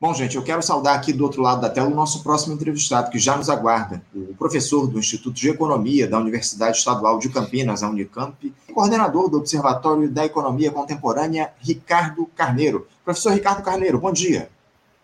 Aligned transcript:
Bom, 0.00 0.14
gente, 0.14 0.36
eu 0.36 0.44
quero 0.44 0.62
saudar 0.62 0.94
aqui 0.94 1.12
do 1.12 1.24
outro 1.24 1.42
lado 1.42 1.60
da 1.60 1.68
tela 1.68 1.88
o 1.88 1.94
nosso 1.94 2.22
próximo 2.22 2.54
entrevistado, 2.54 3.10
que 3.10 3.18
já 3.18 3.36
nos 3.36 3.50
aguarda, 3.50 4.00
o 4.14 4.32
professor 4.32 4.86
do 4.86 4.96
Instituto 4.96 5.34
de 5.34 5.48
Economia 5.48 6.06
da 6.06 6.20
Universidade 6.20 6.78
Estadual 6.78 7.18
de 7.18 7.28
Campinas, 7.28 7.82
a 7.82 7.90
Unicamp, 7.90 8.36
e 8.68 8.72
coordenador 8.72 9.28
do 9.28 9.38
Observatório 9.38 10.08
da 10.08 10.24
Economia 10.24 10.70
Contemporânea, 10.70 11.52
Ricardo 11.58 12.26
Carneiro. 12.26 12.86
Professor 13.04 13.32
Ricardo 13.32 13.60
Carneiro, 13.64 13.98
bom 13.98 14.12
dia. 14.12 14.48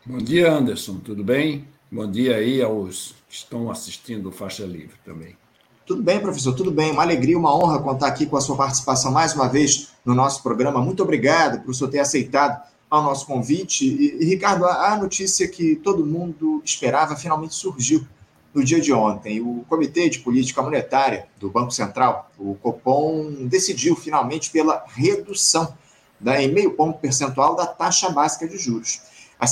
Bom 0.07 0.19
dia, 0.19 0.53
Anderson, 0.53 1.01
tudo 1.05 1.25
bem? 1.25 1.67
Bom 1.91 2.09
dia 2.09 2.37
aí 2.37 2.63
aos 2.63 3.17
que 3.29 3.35
estão 3.35 3.73
assistindo 3.73 4.29
o 4.29 4.33
Faixa 4.33 4.65
Livre 4.65 4.95
também. 5.05 5.37
Tudo 5.85 6.05
bem, 6.05 6.21
professor, 6.21 6.55
tudo 6.55 6.71
bem. 6.71 6.93
Uma 6.93 7.03
alegria, 7.03 7.37
uma 7.37 7.53
honra 7.53 7.81
contar 7.81 8.07
aqui 8.07 8.27
com 8.27 8.37
a 8.37 8.41
sua 8.41 8.57
participação 8.57 9.11
mais 9.11 9.35
uma 9.35 9.49
vez 9.49 9.89
no 10.05 10.15
nosso 10.15 10.41
programa. 10.41 10.81
Muito 10.81 11.03
obrigado 11.03 11.65
por 11.65 11.73
o 11.73 11.75
senhor 11.75 11.91
ter 11.91 11.99
aceitado 11.99 12.63
ao 12.95 13.03
nosso 13.03 13.27
convite. 13.27 13.87
E, 13.87 14.23
e, 14.23 14.25
Ricardo, 14.25 14.65
a 14.67 14.97
notícia 14.97 15.49
que 15.49 15.77
todo 15.77 16.07
mundo 16.07 16.63
esperava 16.65 17.17
finalmente 17.17 17.55
surgiu 17.55 18.07
no 18.55 18.63
dia 18.65 18.81
de 18.81 18.93
ontem. 18.93 19.41
O 19.41 19.65
Comitê 19.69 20.09
de 20.09 20.21
Política 20.21 20.63
Monetária 20.63 21.27
do 21.39 21.51
Banco 21.51 21.73
Central, 21.73 22.31
o 22.39 22.55
Copom, 22.55 23.47
decidiu 23.47 23.97
finalmente 23.97 24.51
pela 24.51 24.85
redução 24.87 25.77
da, 26.21 26.41
em 26.41 26.53
meio 26.53 26.71
ponto 26.73 26.99
percentual 26.99 27.57
da 27.57 27.67
taxa 27.67 28.09
básica 28.11 28.47
de 28.47 28.57
juros. 28.57 29.01
A, 29.39 29.47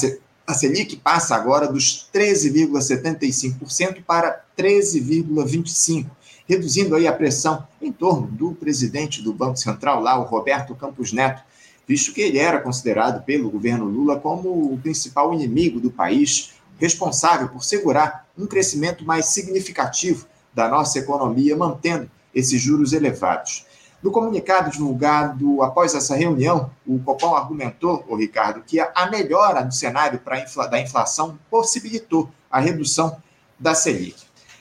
a 0.47 0.55
Selic 0.55 0.97
passa 0.97 1.35
agora 1.35 1.67
dos 1.67 2.09
13,75% 2.15 4.05
para 4.05 4.45
13,25%, 4.57 6.07
reduzindo 6.47 6.95
aí 6.95 7.07
a 7.07 7.13
pressão 7.13 7.67
em 7.81 7.91
torno 7.91 8.29
do 8.29 8.53
presidente 8.53 9.21
do 9.21 9.33
Banco 9.33 9.57
Central, 9.57 10.01
lá, 10.01 10.19
o 10.19 10.25
Roberto 10.25 10.75
Campos 10.75 11.13
Neto, 11.13 11.43
visto 11.87 12.13
que 12.13 12.21
ele 12.21 12.39
era 12.39 12.61
considerado 12.61 13.25
pelo 13.25 13.51
governo 13.51 13.85
Lula 13.85 14.19
como 14.19 14.73
o 14.73 14.79
principal 14.79 15.33
inimigo 15.35 15.81
do 15.81 15.91
país, 15.91 16.55
responsável 16.79 17.49
por 17.49 17.63
segurar 17.65 18.27
um 18.37 18.47
crescimento 18.47 19.05
mais 19.05 19.27
significativo 19.27 20.27
da 20.55 20.69
nossa 20.69 20.99
economia, 20.99 21.57
mantendo 21.57 22.11
esses 22.35 22.61
juros 22.61 22.93
elevados. 22.93 23.67
No 24.03 24.11
comunicado 24.11 24.71
divulgado 24.71 25.63
após 25.63 25.95
essa 25.95 26.17
reunião, 26.17 26.71
o 26.85 26.99
Copom 26.99 27.37
argumentou, 27.37 28.05
o 28.09 28.17
Ricardo, 28.17 28.63
que 28.67 28.81
a 28.81 29.09
melhora 29.09 29.63
do 29.63 29.73
cenário 29.73 30.21
infla, 30.45 30.67
da 30.67 30.81
inflação 30.81 31.39
possibilitou 31.49 32.29
a 32.51 32.59
redução 32.59 33.17
da 33.59 33.75
Selic. 33.75 34.17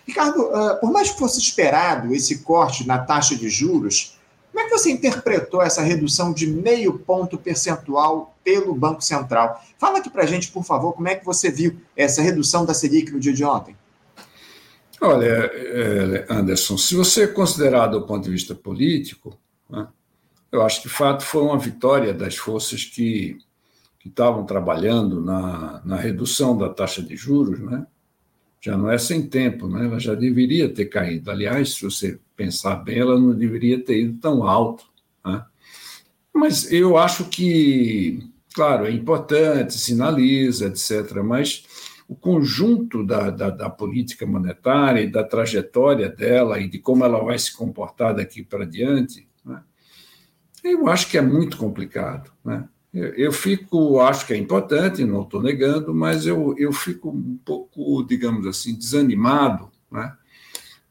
Ricardo, 0.05 0.43
uh, 0.43 0.79
por 0.79 0.91
mais 0.91 1.09
que 1.09 1.17
fosse 1.17 1.39
esperado 1.39 2.13
esse 2.13 2.39
corte 2.39 2.85
na 2.85 2.99
taxa 2.99 3.35
de 3.35 3.49
juros, 3.49 4.10
como 4.51 4.65
é 4.65 4.69
que 4.69 4.77
você 4.77 4.91
interpretou 4.91 5.61
essa 5.61 5.81
redução 5.81 6.33
de 6.33 6.45
meio 6.45 6.99
ponto 6.99 7.37
percentual 7.37 8.35
pelo 8.43 8.75
Banco 8.75 9.01
Central? 9.01 9.63
Fala 9.79 9.99
aqui 9.99 10.09
para 10.09 10.23
a 10.23 10.25
gente, 10.25 10.51
por 10.51 10.63
favor, 10.63 10.93
como 10.93 11.07
é 11.07 11.15
que 11.15 11.25
você 11.25 11.49
viu 11.49 11.79
essa 11.95 12.21
redução 12.21 12.65
da 12.65 12.73
Selic 12.73 13.11
no 13.11 13.19
dia 13.19 13.33
de 13.33 13.45
ontem? 13.45 13.75
Olha, 14.99 15.25
é, 15.25 16.25
Anderson, 16.29 16.77
se 16.77 16.93
você 16.95 17.27
considerar 17.27 17.87
do 17.87 18.05
ponto 18.05 18.25
de 18.25 18.29
vista 18.29 18.53
político, 18.53 19.35
né, 19.69 19.87
eu 20.51 20.61
acho 20.61 20.81
que 20.81 20.89
de 20.89 20.93
fato 20.93 21.23
foi 21.23 21.41
uma 21.41 21.57
vitória 21.57 22.13
das 22.13 22.35
forças 22.35 22.83
que, 22.83 23.37
que 23.99 24.09
estavam 24.09 24.45
trabalhando 24.45 25.21
na, 25.21 25.81
na 25.85 25.95
redução 25.95 26.57
da 26.57 26.69
taxa 26.69 27.01
de 27.01 27.15
juros, 27.15 27.59
né? 27.59 27.87
Já 28.61 28.77
não 28.77 28.91
é 28.91 28.97
sem 28.97 29.27
tempo, 29.27 29.67
né? 29.67 29.85
ela 29.85 29.99
já 29.99 30.13
deveria 30.13 30.69
ter 30.69 30.85
caído. 30.85 31.31
Aliás, 31.31 31.73
se 31.73 31.81
você 31.81 32.19
pensar 32.35 32.75
bem, 32.75 32.99
ela 32.99 33.19
não 33.19 33.33
deveria 33.33 33.83
ter 33.83 34.03
ido 34.03 34.19
tão 34.19 34.43
alto. 34.43 34.85
Né? 35.25 35.43
Mas 36.31 36.71
eu 36.71 36.95
acho 36.95 37.25
que, 37.25 38.23
claro, 38.53 38.85
é 38.85 38.91
importante, 38.91 39.73
sinaliza, 39.73 40.67
etc., 40.67 41.23
mas 41.23 41.65
o 42.07 42.15
conjunto 42.15 43.03
da, 43.03 43.31
da, 43.31 43.49
da, 43.49 43.69
política 43.69 44.27
monetária 44.27 45.01
e 45.01 45.09
da 45.09 45.23
trajetória 45.23 46.09
dela 46.09 46.59
e 46.59 46.69
de 46.69 46.77
como 46.77 47.03
ela 47.03 47.23
vai 47.23 47.39
se 47.39 47.55
comportar 47.55 48.13
daqui 48.13 48.43
para 48.43 48.65
diante, 48.65 49.27
né? 49.45 49.63
eu 50.63 50.87
acho 50.87 51.09
que 51.09 51.17
é 51.17 51.21
muito 51.21 51.57
complicado. 51.57 52.31
Né? 52.43 52.67
Eu 52.93 53.31
fico, 53.31 54.01
acho 54.01 54.27
que 54.27 54.33
é 54.33 54.37
importante, 54.37 55.05
não 55.05 55.21
estou 55.21 55.41
negando, 55.41 55.93
mas 55.93 56.25
eu, 56.25 56.53
eu 56.57 56.73
fico 56.73 57.09
um 57.09 57.39
pouco, 57.45 58.03
digamos 58.03 58.45
assim, 58.45 58.75
desanimado 58.75 59.71
né? 59.89 60.13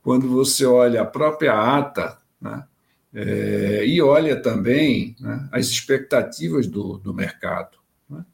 quando 0.02 0.26
você 0.26 0.64
olha 0.64 1.02
a 1.02 1.04
própria 1.04 1.52
ata 1.52 2.18
né? 2.40 2.64
É, 3.12 3.84
e 3.84 4.00
olha 4.00 4.40
também 4.40 5.16
né, 5.20 5.48
as 5.52 5.66
expectativas 5.66 6.66
do, 6.66 6.96
do 6.98 7.12
mercado. 7.12 7.76
Né? 8.08 8.24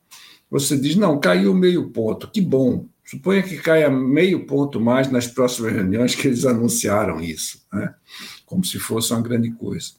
Você 0.50 0.77
diz, 0.77 0.97
não, 0.97 1.19
caiu 1.19 1.54
meio 1.54 1.91
ponto, 1.91 2.31
que 2.31 2.41
bom. 2.41 2.87
Suponha 3.03 3.43
que 3.43 3.56
caia 3.56 3.88
meio 3.88 4.47
ponto 4.47 4.81
mais 4.81 5.10
nas 5.10 5.27
próximas 5.27 5.72
reuniões 5.72 6.15
que 6.15 6.28
eles 6.28 6.44
anunciaram 6.44 7.21
isso, 7.21 7.65
né? 7.72 7.94
como 8.44 8.65
se 8.65 8.78
fosse 8.78 9.12
uma 9.12 9.22
grande 9.22 9.50
coisa. 9.53 9.93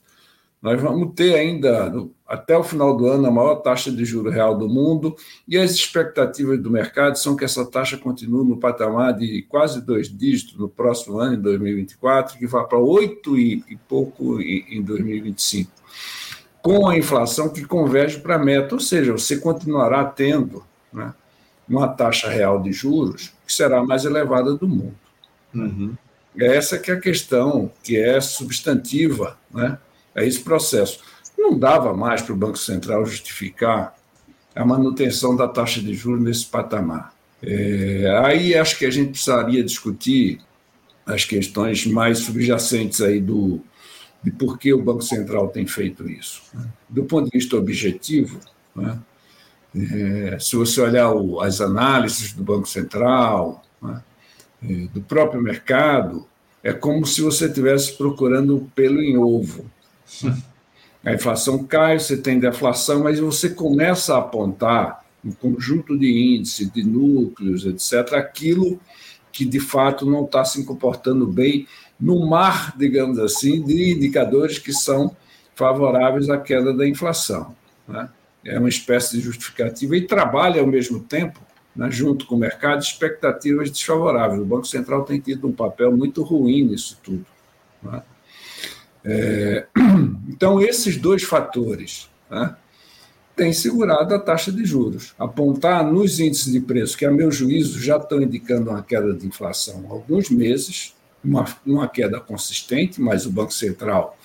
Nós 0.62 0.82
vamos 0.82 1.14
ter 1.14 1.36
ainda, 1.36 1.94
até 2.28 2.58
o 2.58 2.64
final 2.64 2.98
do 2.98 3.06
ano, 3.06 3.28
a 3.28 3.32
maior 3.32 3.56
taxa 3.58 3.92
de 3.92 4.04
juro 4.04 4.32
real 4.32 4.58
do 4.58 4.68
mundo, 4.68 5.16
e 5.48 5.56
as 5.58 5.72
expectativas 5.72 6.60
do 6.60 6.72
mercado 6.72 7.18
são 7.18 7.36
que 7.36 7.46
essa 7.46 7.64
taxa 7.64 7.96
continue 7.96 8.44
no 8.44 8.58
patamar 8.58 9.14
de 9.14 9.44
quase 9.44 9.82
dois 9.82 10.10
dígitos 10.10 10.58
no 10.58 10.68
próximo 10.68 11.20
ano, 11.20 11.36
em 11.36 11.42
2024, 11.42 12.38
que 12.38 12.48
vá 12.48 12.64
para 12.64 12.80
oito 12.80 13.38
e, 13.38 13.64
e 13.70 13.78
pouco 13.88 14.42
em 14.42 14.82
2025, 14.82 15.72
com 16.62 16.88
a 16.90 16.98
inflação 16.98 17.50
que 17.50 17.64
converge 17.64 18.20
para 18.20 18.36
a 18.36 18.40
meta, 18.40 18.74
ou 18.74 18.82
seja, 18.82 19.12
você 19.12 19.38
continuará 19.38 20.04
tendo 20.06 20.64
né, 20.92 21.14
uma 21.70 21.88
taxa 21.88 22.30
real 22.30 22.60
de 22.62 22.74
juros 22.74 23.32
que 23.46 23.54
será 23.54 23.84
mais 23.84 24.06
elevada 24.06 24.56
do 24.56 24.68
mundo. 24.68 24.96
Uhum. 25.54 25.94
Essa 26.36 26.78
que 26.78 26.92
é 26.92 26.96
a 26.96 27.00
questão 27.00 27.72
que 27.84 27.98
é 27.98 28.20
substantiva, 28.20 29.38
né? 29.52 29.78
A 30.18 30.24
esse 30.24 30.40
processo. 30.40 31.00
Não 31.38 31.58
dava 31.58 31.96
mais 31.96 32.22
para 32.22 32.34
o 32.34 32.38
Banco 32.38 32.58
Central 32.58 33.06
justificar 33.06 33.96
a 34.56 34.66
manutenção 34.66 35.36
da 35.36 35.48
taxa 35.48 35.80
de 35.80 35.94
juros 35.94 36.22
nesse 36.22 36.46
patamar. 36.48 37.14
É, 37.42 38.20
aí 38.24 38.56
acho 38.56 38.78
que 38.80 38.86
a 38.86 38.90
gente 38.90 39.12
precisaria 39.12 39.64
discutir 39.64 40.42
as 41.06 41.24
questões 41.24 41.86
mais 41.86 42.20
subjacentes 42.20 43.00
aí 43.00 43.22
do 43.22 43.62
de 44.24 44.32
por 44.32 44.58
que 44.58 44.74
o 44.74 44.82
Banco 44.82 45.04
Central 45.04 45.48
tem 45.50 45.66
feito 45.68 46.10
isso. 46.10 46.42
Né? 46.54 46.68
Do 46.90 47.06
ponto 47.06 47.30
de 47.30 47.38
vista 47.38 47.56
objetivo, 47.56 48.40
né? 48.76 49.00
é, 49.76 50.40
se 50.40 50.56
você 50.56 50.82
olhar 50.82 51.12
o, 51.12 51.40
as 51.40 51.62
análises 51.62 52.34
do 52.34 52.44
Banco 52.44 52.68
Central, 52.68 53.64
né? 53.82 54.02
é, 54.64 54.74
do 54.88 55.02
próprio 55.02 55.40
mercado, 55.40 56.28
é 56.64 56.74
como 56.74 57.06
se 57.06 57.22
você 57.22 57.46
estivesse 57.46 57.96
procurando 57.96 58.70
pelo 58.76 59.02
em 59.02 59.18
ovo. 59.18 59.66
A 61.04 61.14
inflação 61.14 61.64
cai, 61.64 62.00
você 62.00 62.18
tem 62.18 62.40
deflação, 62.40 63.04
mas 63.04 63.20
você 63.20 63.50
começa 63.50 64.16
a 64.16 64.20
apontar 64.20 65.06
um 65.24 65.32
conjunto 65.32 65.98
de 65.98 66.36
índices, 66.36 66.72
de 66.72 66.84
núcleos, 66.84 67.66
etc., 67.66 68.14
aquilo 68.14 68.80
que 69.32 69.46
de 69.46 69.60
fato 69.60 70.06
não 70.06 70.26
está 70.26 70.44
se 70.44 70.66
comportando 70.66 71.28
bem 71.28 71.68
no 72.00 72.28
mar, 72.28 72.76
digamos 72.78 73.20
assim, 73.20 73.64
de 73.64 73.92
indicadores 73.94 74.60
que 74.60 74.74
são 74.74 75.16
favoráveis 75.56 76.30
à 76.30 76.38
queda 76.38 76.74
da 76.74 76.88
inflação. 76.88 77.56
Né? 77.88 78.10
É 78.46 78.58
uma 78.60 78.70
espécie 78.70 79.18
de 79.18 79.24
justificativa 79.24 79.96
e 79.96 80.06
trabalha 80.06 80.62
ao 80.62 80.68
mesmo 80.68 81.00
tempo, 81.00 81.40
né, 81.76 81.90
junto 81.92 82.26
com 82.26 82.36
o 82.36 82.40
mercado, 82.40 82.82
expectativas 82.82 83.70
desfavoráveis. 83.70 84.42
O 84.42 84.46
Banco 84.46 84.66
Central 84.66 85.04
tem 85.04 85.20
tido 85.20 85.48
um 85.48 85.52
papel 85.52 85.96
muito 85.96 86.24
ruim 86.24 86.64
nisso 86.64 87.00
tudo. 87.04 87.26
Né? 87.82 88.02
É, 89.08 89.66
então, 90.28 90.62
esses 90.62 90.98
dois 90.98 91.24
fatores 91.24 92.10
né, 92.30 92.56
têm 93.36 93.54
segurado 93.54 94.14
a 94.14 94.20
taxa 94.20 94.52
de 94.52 94.66
juros. 94.66 95.16
Apontar 95.18 95.86
nos 95.86 96.20
índices 96.20 96.52
de 96.52 96.60
preço, 96.60 96.98
que 96.98 97.06
a 97.06 97.12
meu 97.12 97.32
juízo 97.32 97.82
já 97.82 97.96
estão 97.96 98.22
indicando 98.22 98.70
uma 98.70 98.84
queda 98.84 99.14
de 99.14 99.26
inflação 99.26 99.86
há 99.90 99.94
alguns 99.94 100.30
meses, 100.30 100.94
uma, 101.24 101.46
uma 101.66 101.88
queda 101.88 102.20
consistente, 102.20 103.00
mas 103.02 103.26
o 103.26 103.32
Banco 103.32 103.54
Central 103.54 104.18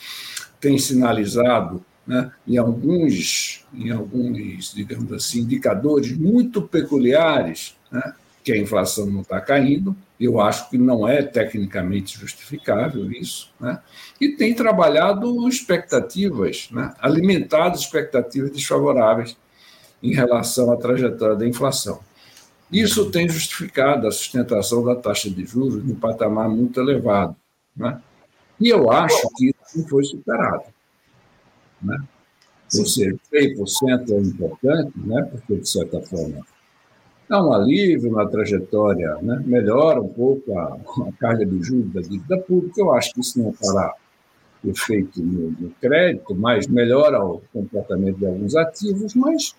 tem 0.60 0.76
sinalizado 0.78 1.84
né, 2.04 2.32
em 2.46 2.56
alguns, 2.56 3.64
em 3.72 3.90
alguns, 3.90 4.74
digamos 4.74 5.12
assim, 5.12 5.40
indicadores 5.40 6.16
muito 6.16 6.60
peculiares, 6.60 7.76
né, 7.90 8.14
que 8.42 8.52
a 8.52 8.56
inflação 8.56 9.06
não 9.06 9.22
está 9.22 9.40
caindo, 9.40 9.96
eu 10.18 10.40
acho 10.40 10.68
que 10.70 10.78
não 10.78 11.06
é 11.06 11.22
tecnicamente 11.22 12.18
justificável 12.18 13.10
isso, 13.10 13.52
né? 13.60 13.80
e 14.20 14.30
tem 14.30 14.54
trabalhado 14.54 15.48
expectativas, 15.48 16.68
né? 16.70 16.94
alimentado 17.00 17.76
expectativas 17.76 18.50
desfavoráveis 18.50 19.36
em 20.02 20.12
relação 20.12 20.72
à 20.72 20.76
trajetória 20.76 21.36
da 21.36 21.46
inflação. 21.46 22.00
Isso 22.70 23.10
tem 23.10 23.28
justificado 23.28 24.08
a 24.08 24.10
sustentação 24.10 24.82
da 24.82 24.96
taxa 24.96 25.28
de 25.28 25.44
juros 25.44 25.84
num 25.84 25.94
patamar 25.94 26.48
muito 26.48 26.80
elevado. 26.80 27.36
Né? 27.76 28.00
E 28.58 28.68
eu 28.68 28.90
acho 28.90 29.28
que 29.36 29.50
isso 29.50 29.78
não 29.78 29.88
foi 29.88 30.04
superado. 30.04 30.64
Né? 31.82 32.02
Ou 32.78 32.86
seja, 32.86 33.14
3% 33.30 34.10
é 34.10 34.20
importante, 34.20 34.92
né? 34.96 35.22
porque, 35.30 35.56
de 35.56 35.68
certa 35.68 36.00
forma, 36.00 36.46
dá 37.32 37.42
um 37.42 37.50
alívio 37.50 38.12
na 38.12 38.26
trajetória, 38.26 39.16
né? 39.22 39.42
melhora 39.46 40.02
um 40.02 40.08
pouco 40.08 40.52
a, 40.58 40.76
a, 41.08 41.12
carga 41.18 41.46
de 41.46 41.62
juros 41.62 41.90
da 41.90 42.02
dívida 42.02 42.36
pública. 42.36 42.78
Eu 42.78 42.92
acho 42.92 43.14
que 43.14 43.20
isso 43.20 43.42
não 43.42 43.54
fará 43.54 43.94
efeito 44.62 45.22
no, 45.22 45.50
no 45.52 45.70
crédito, 45.80 46.34
mas 46.34 46.66
melhora 46.66 47.24
o 47.24 47.40
comportamento 47.50 48.18
de 48.18 48.26
alguns 48.26 48.54
ativos, 48.54 49.14
mas 49.14 49.56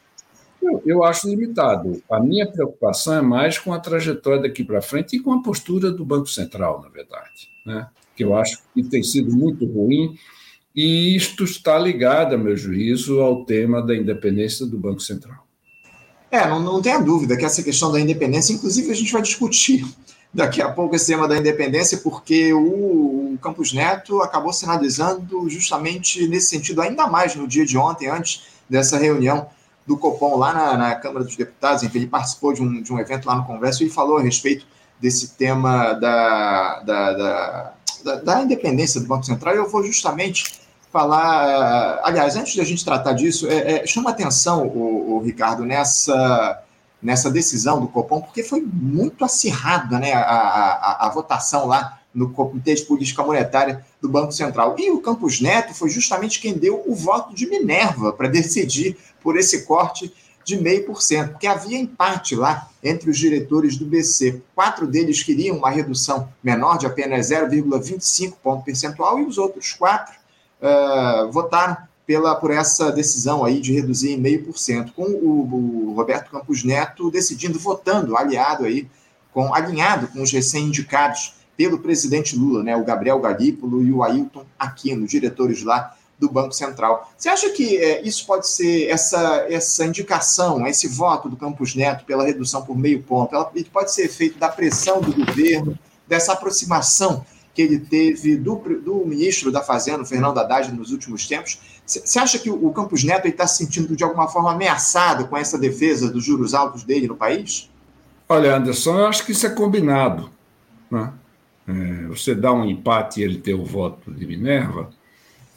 eu, 0.62 0.84
eu 0.86 1.04
acho 1.04 1.28
limitado. 1.28 2.00
A 2.12 2.20
minha 2.20 2.46
preocupação 2.46 3.16
é 3.16 3.22
mais 3.24 3.58
com 3.58 3.74
a 3.74 3.80
trajetória 3.80 4.44
daqui 4.44 4.64
para 4.64 4.80
frente 4.80 5.16
e 5.16 5.20
com 5.20 5.34
a 5.34 5.42
postura 5.42 5.92
do 5.92 6.06
Banco 6.06 6.28
Central, 6.28 6.80
na 6.80 6.90
verdade, 6.90 7.50
né? 7.66 7.88
que 8.16 8.24
eu 8.24 8.36
acho 8.36 8.62
que 8.76 8.84
tem 8.84 9.02
sido 9.02 9.36
muito 9.36 9.66
ruim 9.66 10.16
e 10.76 11.16
isto 11.16 11.44
está 11.44 11.80
ligado, 11.80 12.36
a 12.36 12.38
meu 12.38 12.56
juízo, 12.56 13.20
ao 13.20 13.44
tema 13.46 13.82
da 13.82 13.96
independência 13.96 14.64
do 14.64 14.78
Banco 14.78 15.00
Central. 15.00 15.43
É, 16.34 16.48
não, 16.48 16.60
não 16.60 16.82
tenha 16.82 17.00
dúvida 17.00 17.38
que 17.38 17.46
essa 17.46 17.62
questão 17.62 17.92
da 17.92 18.00
independência, 18.00 18.54
inclusive 18.54 18.90
a 18.90 18.96
gente 18.96 19.14
vai 19.14 19.22
discutir 19.22 19.86
daqui 20.34 20.64
a 20.64 20.70
pouco 20.72 20.96
esse 20.96 21.06
tema 21.06 21.28
da 21.28 21.38
independência, 21.38 22.00
porque 22.00 22.52
o, 22.52 23.38
Campos 23.40 23.72
Neto 23.72 24.20
acabou 24.20 24.52
sinalizando 24.52 25.48
justamente 25.48 26.28
nesse 26.28 26.48
sentido, 26.48 26.82
ainda 26.82 27.06
mais 27.06 27.36
no 27.36 27.48
dia 27.48 27.64
de 27.64 27.78
ontem, 27.78 28.08
antes 28.08 28.46
dessa 28.68 28.98
reunião 28.98 29.48
do 29.86 29.96
Copom 29.96 30.36
lá 30.36 30.52
na, 30.52 30.76
na 30.76 30.96
Câmara 30.96 31.24
dos 31.24 31.36
Deputados, 31.36 31.84
enfim, 31.84 32.00
ele 32.00 32.08
participou 32.08 32.52
de 32.52 32.64
um, 32.64 32.82
de 32.82 32.92
um 32.92 32.98
evento 32.98 33.28
lá 33.28 33.36
no 33.36 33.46
Congresso 33.46 33.84
e 33.84 33.90
falou 33.90 34.18
a 34.18 34.22
respeito 34.24 34.66
desse 35.00 35.36
tema 35.36 35.94
da, 35.94 36.80
da, 36.80 37.14
da, 37.14 37.74
da, 38.04 38.16
da 38.16 38.42
independência 38.42 39.00
do 39.00 39.06
Banco 39.06 39.24
Central. 39.24 39.54
E 39.54 39.58
eu 39.58 39.70
vou 39.70 39.84
justamente 39.84 40.63
falar. 40.94 42.00
Aliás, 42.04 42.36
antes 42.38 42.54
de 42.54 42.62
a 42.62 42.64
gente 42.64 42.86
tratar 42.86 43.14
disso, 43.14 43.50
é, 43.50 43.78
é, 43.84 43.88
chama 43.88 44.12
atenção, 44.12 44.68
o, 44.68 45.16
o, 45.16 45.20
Ricardo, 45.20 45.66
nessa, 45.66 46.64
nessa 47.02 47.32
decisão 47.32 47.82
do 47.82 47.88
Copom, 47.88 48.22
porque 48.22 48.44
foi 48.44 48.62
muito 48.62 49.26
acirrada 49.26 49.98
né, 49.98 50.14
a, 50.14 50.22
a, 50.22 51.08
a, 51.08 51.10
votação 51.10 51.66
lá 51.66 52.00
no 52.14 52.30
Comitê 52.30 52.76
de 52.76 52.84
Política 52.84 53.24
Monetária 53.24 53.84
do 54.00 54.08
Banco 54.08 54.32
Central. 54.32 54.76
E 54.78 54.92
o 54.92 55.02
Campos 55.02 55.42
Neto 55.42 55.74
foi 55.74 55.90
justamente 55.90 56.40
quem 56.40 56.54
deu 56.54 56.84
o 56.86 56.94
voto 56.94 57.34
de 57.34 57.50
Minerva 57.50 58.14
para 58.14 58.30
decidir 58.30 58.96
por 59.20 59.36
esse 59.36 59.66
corte 59.66 60.14
de 60.46 60.58
0,5%, 60.58 61.30
porque 61.30 61.48
havia 61.48 61.80
empate 61.80 62.36
lá 62.36 62.70
entre 62.84 63.10
os 63.10 63.18
diretores 63.18 63.78
do 63.78 63.86
BC. 63.86 64.44
Quatro 64.54 64.86
deles 64.86 65.24
queriam 65.24 65.58
uma 65.58 65.72
redução 65.72 66.30
menor 66.44 66.78
de 66.78 66.86
apenas 66.86 67.30
0,25 67.30 68.34
ponto 68.44 68.64
percentual 68.64 69.20
e 69.20 69.24
os 69.24 69.40
outros 69.40 69.72
quatro 69.74 70.22
uh, 70.64 71.32
votaram 71.32 71.78
pela, 72.06 72.36
por 72.36 72.52
essa 72.52 72.92
decisão 72.92 73.44
aí 73.44 73.60
de 73.60 73.74
reduzir 73.74 74.12
em 74.12 74.18
meio 74.18 74.44
por 74.44 74.58
cento, 74.58 74.94
com 74.94 75.04
o, 75.04 75.90
o, 75.90 75.94
Roberto 75.94 76.32
Campos 76.32 76.64
Neto 76.64 77.12
decidindo, 77.12 77.60
votando, 77.60 78.18
aliado 78.18 78.66
aí, 78.66 78.88
com, 79.34 79.54
alinhado 79.54 80.08
com 80.08 80.22
os 80.22 80.32
recém-indicados 80.32 81.36
pelo 81.56 81.80
presidente 81.80 82.36
Lula, 82.36 82.64
né, 82.64 82.76
o 82.76 82.84
Gabriel 82.84 83.20
Galípolo 83.20 83.84
e 83.84 83.92
o 83.92 84.04
Ailton 84.04 84.46
Aquino, 84.58 85.08
diretores 85.08 85.64
lá 85.64 85.96
do 86.20 86.30
Banco 86.30 86.54
Central. 86.54 87.12
Você 87.18 87.30
acha 87.30 87.50
que 87.50 87.78
é, 87.78 88.02
isso 88.02 88.26
pode 88.26 88.48
ser, 88.48 88.88
essa, 88.88 89.46
essa 89.50 89.86
indicação, 89.86 90.66
esse 90.68 90.88
voto 90.88 91.30
do 91.30 91.38
Campos 91.38 91.76
Neto 91.76 92.06
pela 92.06 92.26
redução 92.26 92.64
por 92.64 92.78
meio 92.78 93.02
ponto, 93.04 93.36
ela 93.36 93.52
pode 93.72 93.94
ser 93.94 94.08
feito 94.10 94.40
da 94.40 94.50
pressão 94.50 95.00
do 95.00 95.14
governo, 95.14 95.78
dessa 96.08 96.34
aproximação 96.34 97.26
que 97.54 97.62
ele 97.62 97.80
teve 97.80 98.36
do, 98.36 98.56
do 98.84 99.06
ministro 99.06 99.52
da 99.52 99.62
Fazenda, 99.62 100.04
Fernando 100.04 100.40
Haddad, 100.40 100.72
nos 100.74 100.92
últimos 100.92 101.28
tempos. 101.28 101.60
Você 101.86 102.18
acha 102.18 102.40
que 102.40 102.50
o 102.50 102.72
Campos 102.72 103.04
Neto 103.04 103.28
está 103.28 103.46
se 103.46 103.58
sentindo 103.58 103.96
de 103.96 104.04
alguma 104.04 104.28
forma 104.28 104.52
ameaçado 104.52 105.28
com 105.28 105.38
essa 105.38 105.58
defesa 105.58 106.10
dos 106.10 106.24
juros 106.24 106.54
altos 106.54 106.84
dele 106.84 107.08
no 107.08 107.16
país? 107.16 107.70
Olha, 108.28 108.56
Anderson, 108.56 108.98
eu 109.00 109.08
acho 109.08 109.26
que 109.26 109.34
isso 109.34 109.46
é 109.46 109.50
combinado. 109.50 110.30
Né? 110.90 111.14
É, 111.68 112.08
você 112.08 112.34
dá 112.34 112.52
um 112.52 112.66
empate 112.66 113.20
e 113.20 113.24
ele 113.24 113.38
ter 113.38 113.54
o 113.54 113.66
voto 113.66 114.12
de 114.12 114.26
Minerva, 114.26 114.90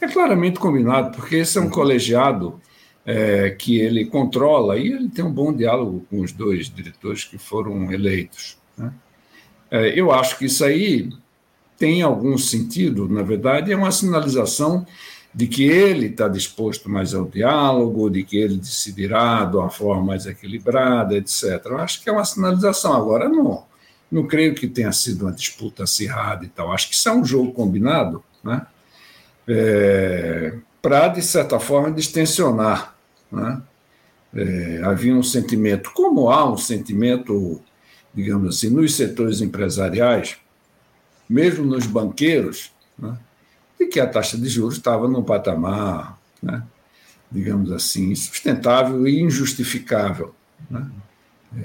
é 0.00 0.06
claramente 0.06 0.58
combinado, 0.58 1.16
porque 1.16 1.36
esse 1.36 1.56
é 1.58 1.60
um 1.60 1.70
colegiado 1.70 2.60
é, 3.04 3.50
que 3.50 3.78
ele 3.78 4.04
controla 4.04 4.76
e 4.76 4.92
ele 4.92 5.08
tem 5.08 5.24
um 5.24 5.32
bom 5.32 5.52
diálogo 5.52 6.04
com 6.10 6.20
os 6.20 6.32
dois 6.32 6.68
diretores 6.68 7.24
que 7.24 7.38
foram 7.38 7.90
eleitos. 7.90 8.58
Né? 8.76 8.92
É, 9.70 9.98
eu 9.98 10.12
acho 10.12 10.36
que 10.38 10.46
isso 10.46 10.64
aí 10.64 11.10
tem 11.78 12.02
algum 12.02 12.36
sentido, 12.38 13.08
na 13.08 13.22
verdade, 13.22 13.72
é 13.72 13.76
uma 13.76 13.92
sinalização 13.92 14.86
de 15.36 15.46
que 15.46 15.64
ele 15.64 16.06
está 16.06 16.28
disposto 16.28 16.88
mais 16.88 17.12
ao 17.12 17.26
diálogo, 17.26 18.08
de 18.08 18.24
que 18.24 18.38
ele 18.38 18.56
decidirá 18.56 19.44
de 19.44 19.56
uma 19.56 19.68
forma 19.68 20.02
mais 20.02 20.24
equilibrada, 20.24 21.14
etc. 21.14 21.60
Eu 21.66 21.78
acho 21.78 22.02
que 22.02 22.08
é 22.08 22.12
uma 22.12 22.24
sinalização. 22.24 22.94
Agora, 22.94 23.28
não, 23.28 23.64
não 24.10 24.26
creio 24.26 24.54
que 24.54 24.66
tenha 24.66 24.90
sido 24.92 25.26
uma 25.26 25.32
disputa 25.32 25.82
acirrada 25.84 26.44
e 26.44 26.48
tal. 26.48 26.72
Acho 26.72 26.88
que 26.88 26.94
isso 26.94 27.06
é 27.08 27.12
um 27.12 27.22
jogo 27.22 27.52
combinado, 27.52 28.24
né? 28.42 28.66
É, 29.46 30.54
para, 30.80 31.08
de 31.08 31.20
certa 31.20 31.60
forma, 31.60 31.90
distensionar. 31.90 32.96
Né? 33.30 33.60
É, 34.34 34.80
havia 34.84 35.14
um 35.14 35.22
sentimento, 35.22 35.90
como 35.92 36.30
há 36.30 36.50
um 36.50 36.56
sentimento, 36.56 37.60
digamos 38.14 38.56
assim, 38.56 38.70
nos 38.70 38.94
setores 38.94 39.42
empresariais, 39.42 40.38
mesmo 41.28 41.64
nos 41.64 41.86
banqueiros, 41.86 42.72
né, 42.98 43.16
de 43.78 43.86
que 43.86 44.00
a 44.00 44.06
taxa 44.06 44.38
de 44.38 44.48
juros 44.48 44.76
estava 44.76 45.08
num 45.08 45.22
patamar, 45.22 46.18
né, 46.42 46.62
digamos 47.30 47.72
assim, 47.72 48.12
insustentável 48.12 49.06
e 49.06 49.20
injustificável. 49.20 50.34
Né. 50.70 50.88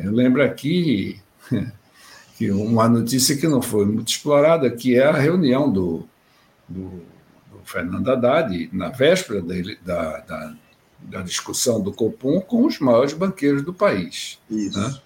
Eu 0.04 0.12
lembro 0.12 0.44
aqui 0.44 1.20
que 2.38 2.52
uma 2.52 2.88
notícia 2.88 3.38
que 3.38 3.48
não 3.48 3.62
foi 3.62 3.86
muito 3.86 4.10
explorada, 4.10 4.70
que 4.70 4.98
é 4.98 5.04
a 5.04 5.12
reunião 5.12 5.72
do, 5.72 6.08
do, 6.68 6.90
do 7.52 7.60
Fernando 7.64 8.10
Haddad, 8.10 8.70
na 8.74 8.90
véspera 8.90 9.42
da, 9.42 10.20
da, 10.20 10.54
da, 11.00 11.22
discussão 11.22 11.82
do 11.82 11.94
Copom, 11.94 12.42
com 12.42 12.66
os 12.66 12.80
maiores 12.80 13.14
banqueiros 13.14 13.64
do 13.64 13.74
país. 13.74 14.40
Isso. 14.50 15.02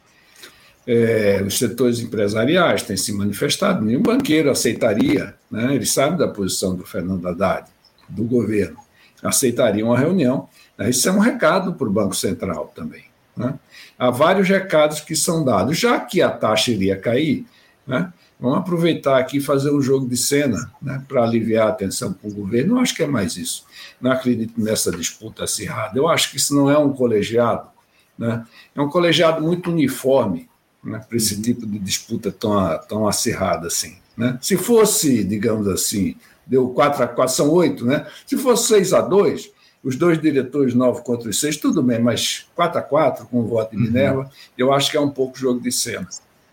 É, 0.87 1.41
os 1.45 1.57
setores 1.57 1.99
empresariais 1.99 2.83
têm 2.83 2.95
se 2.95 3.11
manifestado, 3.11 3.83
nenhum 3.83 4.03
banqueiro 4.03 4.51
aceitaria, 4.51 5.33
né, 5.49 5.73
ele 5.73 5.85
sabe 5.85 6.17
da 6.17 6.27
posição 6.27 6.75
do 6.75 6.85
Fernando 6.85 7.27
Haddad, 7.27 7.67
do 8.07 8.23
governo, 8.23 8.77
aceitaria 9.23 9.83
uma 9.83 9.97
reunião. 9.97 10.47
Né, 10.77 10.91
isso 10.91 11.09
é 11.09 11.11
um 11.11 11.19
recado 11.19 11.73
para 11.73 11.87
o 11.87 11.91
Banco 11.91 12.15
Central 12.15 12.71
também. 12.75 13.05
Né? 13.35 13.57
Há 13.97 14.09
vários 14.09 14.47
recados 14.47 15.01
que 15.01 15.15
são 15.15 15.43
dados. 15.43 15.77
Já 15.77 15.99
que 15.99 16.21
a 16.21 16.29
taxa 16.29 16.71
iria 16.71 16.97
cair, 16.97 17.45
né, 17.87 18.11
vamos 18.39 18.59
aproveitar 18.59 19.17
aqui 19.17 19.37
e 19.37 19.41
fazer 19.41 19.71
um 19.71 19.81
jogo 19.81 20.07
de 20.07 20.17
cena 20.17 20.71
né, 20.81 21.03
para 21.07 21.23
aliviar 21.23 21.67
a 21.67 21.71
atenção 21.71 22.13
para 22.13 22.29
o 22.29 22.33
governo. 22.33 22.75
Eu 22.75 22.79
acho 22.79 22.95
que 22.95 23.03
é 23.03 23.07
mais 23.07 23.37
isso. 23.37 23.65
Não 23.99 24.11
acredito 24.11 24.59
nessa 24.61 24.91
disputa 24.91 25.43
acirrada. 25.43 25.97
Eu 25.97 26.07
acho 26.07 26.31
que 26.31 26.37
isso 26.37 26.55
não 26.55 26.69
é 26.69 26.77
um 26.77 26.93
colegiado. 26.93 27.69
Né? 28.17 28.45
É 28.75 28.81
um 28.81 28.89
colegiado 28.89 29.41
muito 29.41 29.71
uniforme 29.71 30.47
né, 30.85 31.01
para 31.07 31.17
esse 31.17 31.41
tipo 31.41 31.65
de 31.65 31.79
disputa 31.79 32.31
tão, 32.31 32.79
tão 32.87 33.07
acirrada 33.07 33.67
assim. 33.67 33.97
Né? 34.15 34.37
Se 34.41 34.55
fosse, 34.55 35.23
digamos 35.23 35.67
assim, 35.67 36.15
deu 36.45 36.69
4 36.69 37.03
a 37.03 37.07
4, 37.07 37.35
são 37.35 37.49
8, 37.51 37.85
né? 37.85 38.07
Se 38.25 38.37
fosse 38.37 38.67
6 38.67 38.93
a 38.93 39.01
2, 39.01 39.51
os 39.83 39.95
dois 39.95 40.21
diretores 40.21 40.73
9 40.73 41.01
contra 41.01 41.29
os 41.29 41.39
6, 41.39 41.57
tudo 41.57 41.83
bem, 41.83 41.99
mas 41.99 42.47
4 42.55 42.79
a 42.79 42.81
4 42.81 43.25
com 43.25 43.41
o 43.41 43.47
voto 43.47 43.71
de 43.71 43.77
uhum. 43.77 43.83
Minerva, 43.83 44.21
uhum. 44.21 44.29
eu 44.57 44.71
acho 44.71 44.89
que 44.89 44.97
é 44.97 45.01
um 45.01 45.09
pouco 45.09 45.37
jogo 45.37 45.59
de 45.59 45.71
cena. 45.71 46.07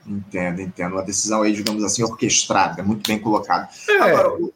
Entendo, 0.07 0.61
entendo. 0.61 0.93
Uma 0.93 1.03
decisão 1.03 1.43
aí, 1.43 1.53
digamos 1.53 1.85
assim, 1.85 2.03
orquestrada, 2.03 2.83
muito 2.83 3.07
bem 3.07 3.19
colocada. 3.19 3.69
É. 3.89 3.99
Agora, 3.99 4.51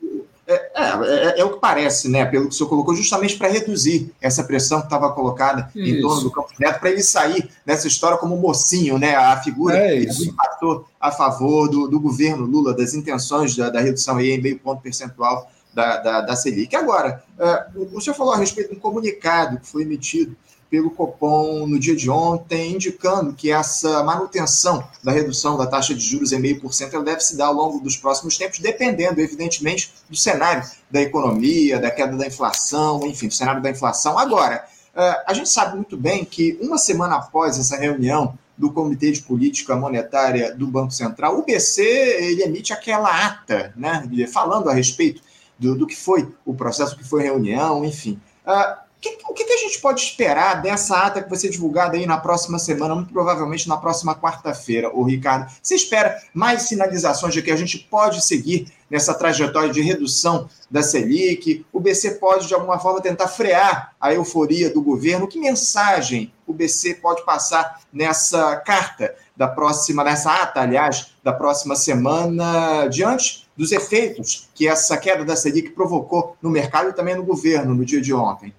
é, 0.77 1.39
é, 1.39 1.41
é, 1.41 1.45
o 1.45 1.55
que 1.55 1.59
parece, 1.59 2.07
né? 2.07 2.27
Pelo 2.27 2.49
que 2.49 2.51
o 2.51 2.53
senhor 2.53 2.69
colocou, 2.69 2.95
justamente 2.95 3.37
para 3.39 3.49
reduzir 3.49 4.13
essa 4.21 4.45
pressão 4.45 4.81
que 4.81 4.87
estava 4.87 5.11
colocada 5.13 5.71
isso. 5.75 5.97
em 5.97 6.01
torno 6.03 6.23
do 6.25 6.31
Campos 6.31 6.53
Neto, 6.59 6.79
para 6.79 6.91
ele 6.91 7.03
sair 7.03 7.49
dessa 7.65 7.89
história 7.89 8.19
como 8.19 8.37
mocinho, 8.37 8.99
né? 8.99 9.17
A 9.17 9.41
figura 9.41 9.75
é 9.79 10.05
que 10.05 10.29
impactou 10.29 10.87
a 11.01 11.11
favor 11.11 11.67
do, 11.69 11.89
do 11.89 11.99
governo 11.99 12.45
Lula, 12.45 12.75
das 12.75 12.93
intenções 12.93 13.57
da, 13.57 13.71
da 13.71 13.81
redução 13.81 14.19
aí 14.19 14.33
em 14.33 14.43
meio 14.43 14.59
ponto 14.59 14.83
percentual 14.83 15.51
da, 15.73 15.97
da, 15.97 16.21
da 16.21 16.37
Selic. 16.37 16.77
Agora, 16.77 17.23
uh, 17.39 17.97
o 17.97 18.01
senhor 18.01 18.15
falou 18.15 18.35
a 18.35 18.37
respeito 18.37 18.71
de 18.71 18.77
um 18.77 18.81
comunicado 18.81 19.59
que 19.59 19.67
foi 19.67 19.83
emitido 19.83 20.37
pelo 20.71 20.91
Copom 20.91 21.67
no 21.67 21.79
dia 21.79 21.95
de 21.95 22.11
ontem, 22.11 22.75
indicando 22.75 23.33
que 23.33 23.51
essa 23.51 24.03
manutenção 24.03 24.87
da 25.03 25.13
redução 25.13 25.57
da 25.57 25.67
taxa 25.67 25.95
de 25.95 26.01
juros 26.01 26.33
em 26.33 26.41
meio 26.41 26.61
por 26.61 26.75
cento 26.75 27.03
deve 27.03 27.21
se 27.21 27.37
dar 27.37 27.47
ao 27.47 27.55
longo 27.55 27.81
dos 27.81 27.97
próximos 27.97 28.37
tempos, 28.37 28.59
dependendo, 28.59 29.21
evidentemente, 29.21 29.93
do 30.09 30.17
cenário 30.17 30.63
da 30.91 31.01
economia, 31.01 31.79
da 31.79 31.91
queda 31.91 32.17
da 32.17 32.27
inflação, 32.27 33.07
enfim, 33.07 33.29
do 33.29 33.35
cenário 33.35 33.63
da 33.63 33.71
inflação. 33.71 34.19
Agora, 34.19 34.65
eh, 34.95 35.25
a 35.27 35.35
gente 35.35 35.49
sabe 35.49 35.77
muito 35.77 35.97
bem 35.97 36.25
que 36.25 36.59
uma 36.61 36.79
semana 36.79 37.17
após 37.17 37.59
essa 37.59 37.77
reunião 37.77 38.37
do 38.57 38.73
Comitê 38.73 39.13
de 39.13 39.23
Política 39.23 39.77
Monetária 39.77 40.55
do 40.55 40.67
Banco 40.67 40.93
Central, 40.93 41.39
o 41.39 41.45
BC 41.45 41.83
ele 41.83 42.43
emite 42.43 42.73
aquela 42.73 43.27
ata, 43.27 43.73
né, 43.77 44.09
falando 44.33 44.71
a 44.71 44.73
respeito 44.73 45.21
do, 45.59 45.75
do 45.75 45.87
que 45.87 45.95
foi 45.95 46.33
o 46.45 46.55
processo, 46.55 46.95
do 46.95 46.99
que 47.03 47.09
foi 47.09 47.21
a 47.21 47.25
reunião, 47.25 47.85
enfim. 47.85 48.19
Uh, 48.47 48.86
que, 49.11 49.19
o 49.29 49.35
que, 49.35 49.53
a 49.53 49.57
gente 49.57 49.81
pode 49.81 50.01
esperar 50.01 50.63
dessa 50.63 50.97
ata 50.99 51.23
que 51.23 51.29
vai 51.29 51.39
ser 51.39 51.51
divulgada 51.51 51.97
aí 51.97 52.07
na 52.07 52.19
próxima 52.19 52.59
semana, 52.59 52.95
muito 52.95 53.13
provavelmente 53.13 53.69
na 53.69 53.77
próxima 53.77 54.15
quarta-feira, 54.15 54.91
o 54.95 55.03
Ricardo? 55.03 55.51
Você 55.63 55.75
espera 55.75 56.21
mais 56.33 56.63
sinalizações 56.63 57.33
de 57.33 57.43
que 57.43 57.51
a 57.51 57.57
gente 57.57 57.79
pode 57.79 58.25
seguir 58.25 58.73
nessa 58.91 59.15
trajetória 59.15 59.73
de 59.73 59.81
redução 59.81 60.49
da 60.71 60.83
Selic? 60.83 61.65
O 61.73 61.81
BC 61.81 62.13
pode, 62.13 62.47
de 62.47 62.55
alguma 62.55 62.79
forma, 62.79 63.01
tentar 63.01 63.29
frear 63.29 63.95
a 64.01 64.13
euforia 64.13 64.71
do 64.71 64.83
governo? 64.83 65.29
Que 65.29 65.39
mensagem 65.39 66.33
o 66.47 66.53
BC 66.53 66.95
pode 66.95 67.25
passar 67.25 67.81
nessa 67.93 68.57
carta 68.57 69.15
da 69.37 69.49
próxima, 69.49 70.05
nessa 70.05 70.33
ata, 70.33 70.61
aliás, 70.61 71.15
da 71.23 71.33
próxima 71.33 71.75
semana, 71.77 72.87
diante 72.87 73.47
dos 73.57 73.73
efeitos 73.73 74.49
que 74.55 74.69
essa 74.69 74.97
queda 74.97 75.25
da 75.25 75.35
Selic 75.35 75.71
provocou 75.71 76.37
no 76.41 76.51
mercado 76.51 76.91
e 76.91 76.93
também 76.93 77.17
no 77.17 77.25
governo 77.25 77.75
no 77.75 77.85
dia 77.85 78.01
de 78.01 78.15
ontem? 78.15 78.55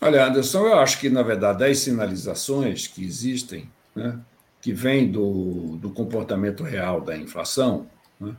Olha, 0.00 0.26
Anderson, 0.26 0.66
eu 0.66 0.78
acho 0.78 0.98
que, 0.98 1.10
na 1.10 1.22
verdade, 1.22 1.62
as 1.64 1.78
sinalizações 1.78 2.86
que 2.86 3.04
existem, 3.04 3.70
né, 3.94 4.18
que 4.60 4.72
vêm 4.72 5.10
do, 5.10 5.76
do 5.76 5.90
comportamento 5.90 6.62
real 6.62 7.02
da 7.02 7.16
inflação, 7.16 7.86
né, 8.18 8.34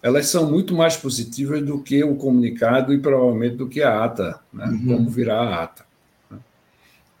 elas 0.00 0.28
são 0.28 0.48
muito 0.48 0.74
mais 0.74 0.96
positivas 0.96 1.64
do 1.64 1.82
que 1.82 2.04
o 2.04 2.14
comunicado 2.14 2.92
e 2.92 2.98
provavelmente 2.98 3.56
do 3.56 3.68
que 3.68 3.82
a 3.82 4.04
ata, 4.04 4.38
né, 4.52 4.66
uhum. 4.66 4.86
como 4.86 5.10
virá 5.10 5.40
a 5.40 5.62
ata. 5.64 5.84
Né. 6.30 6.38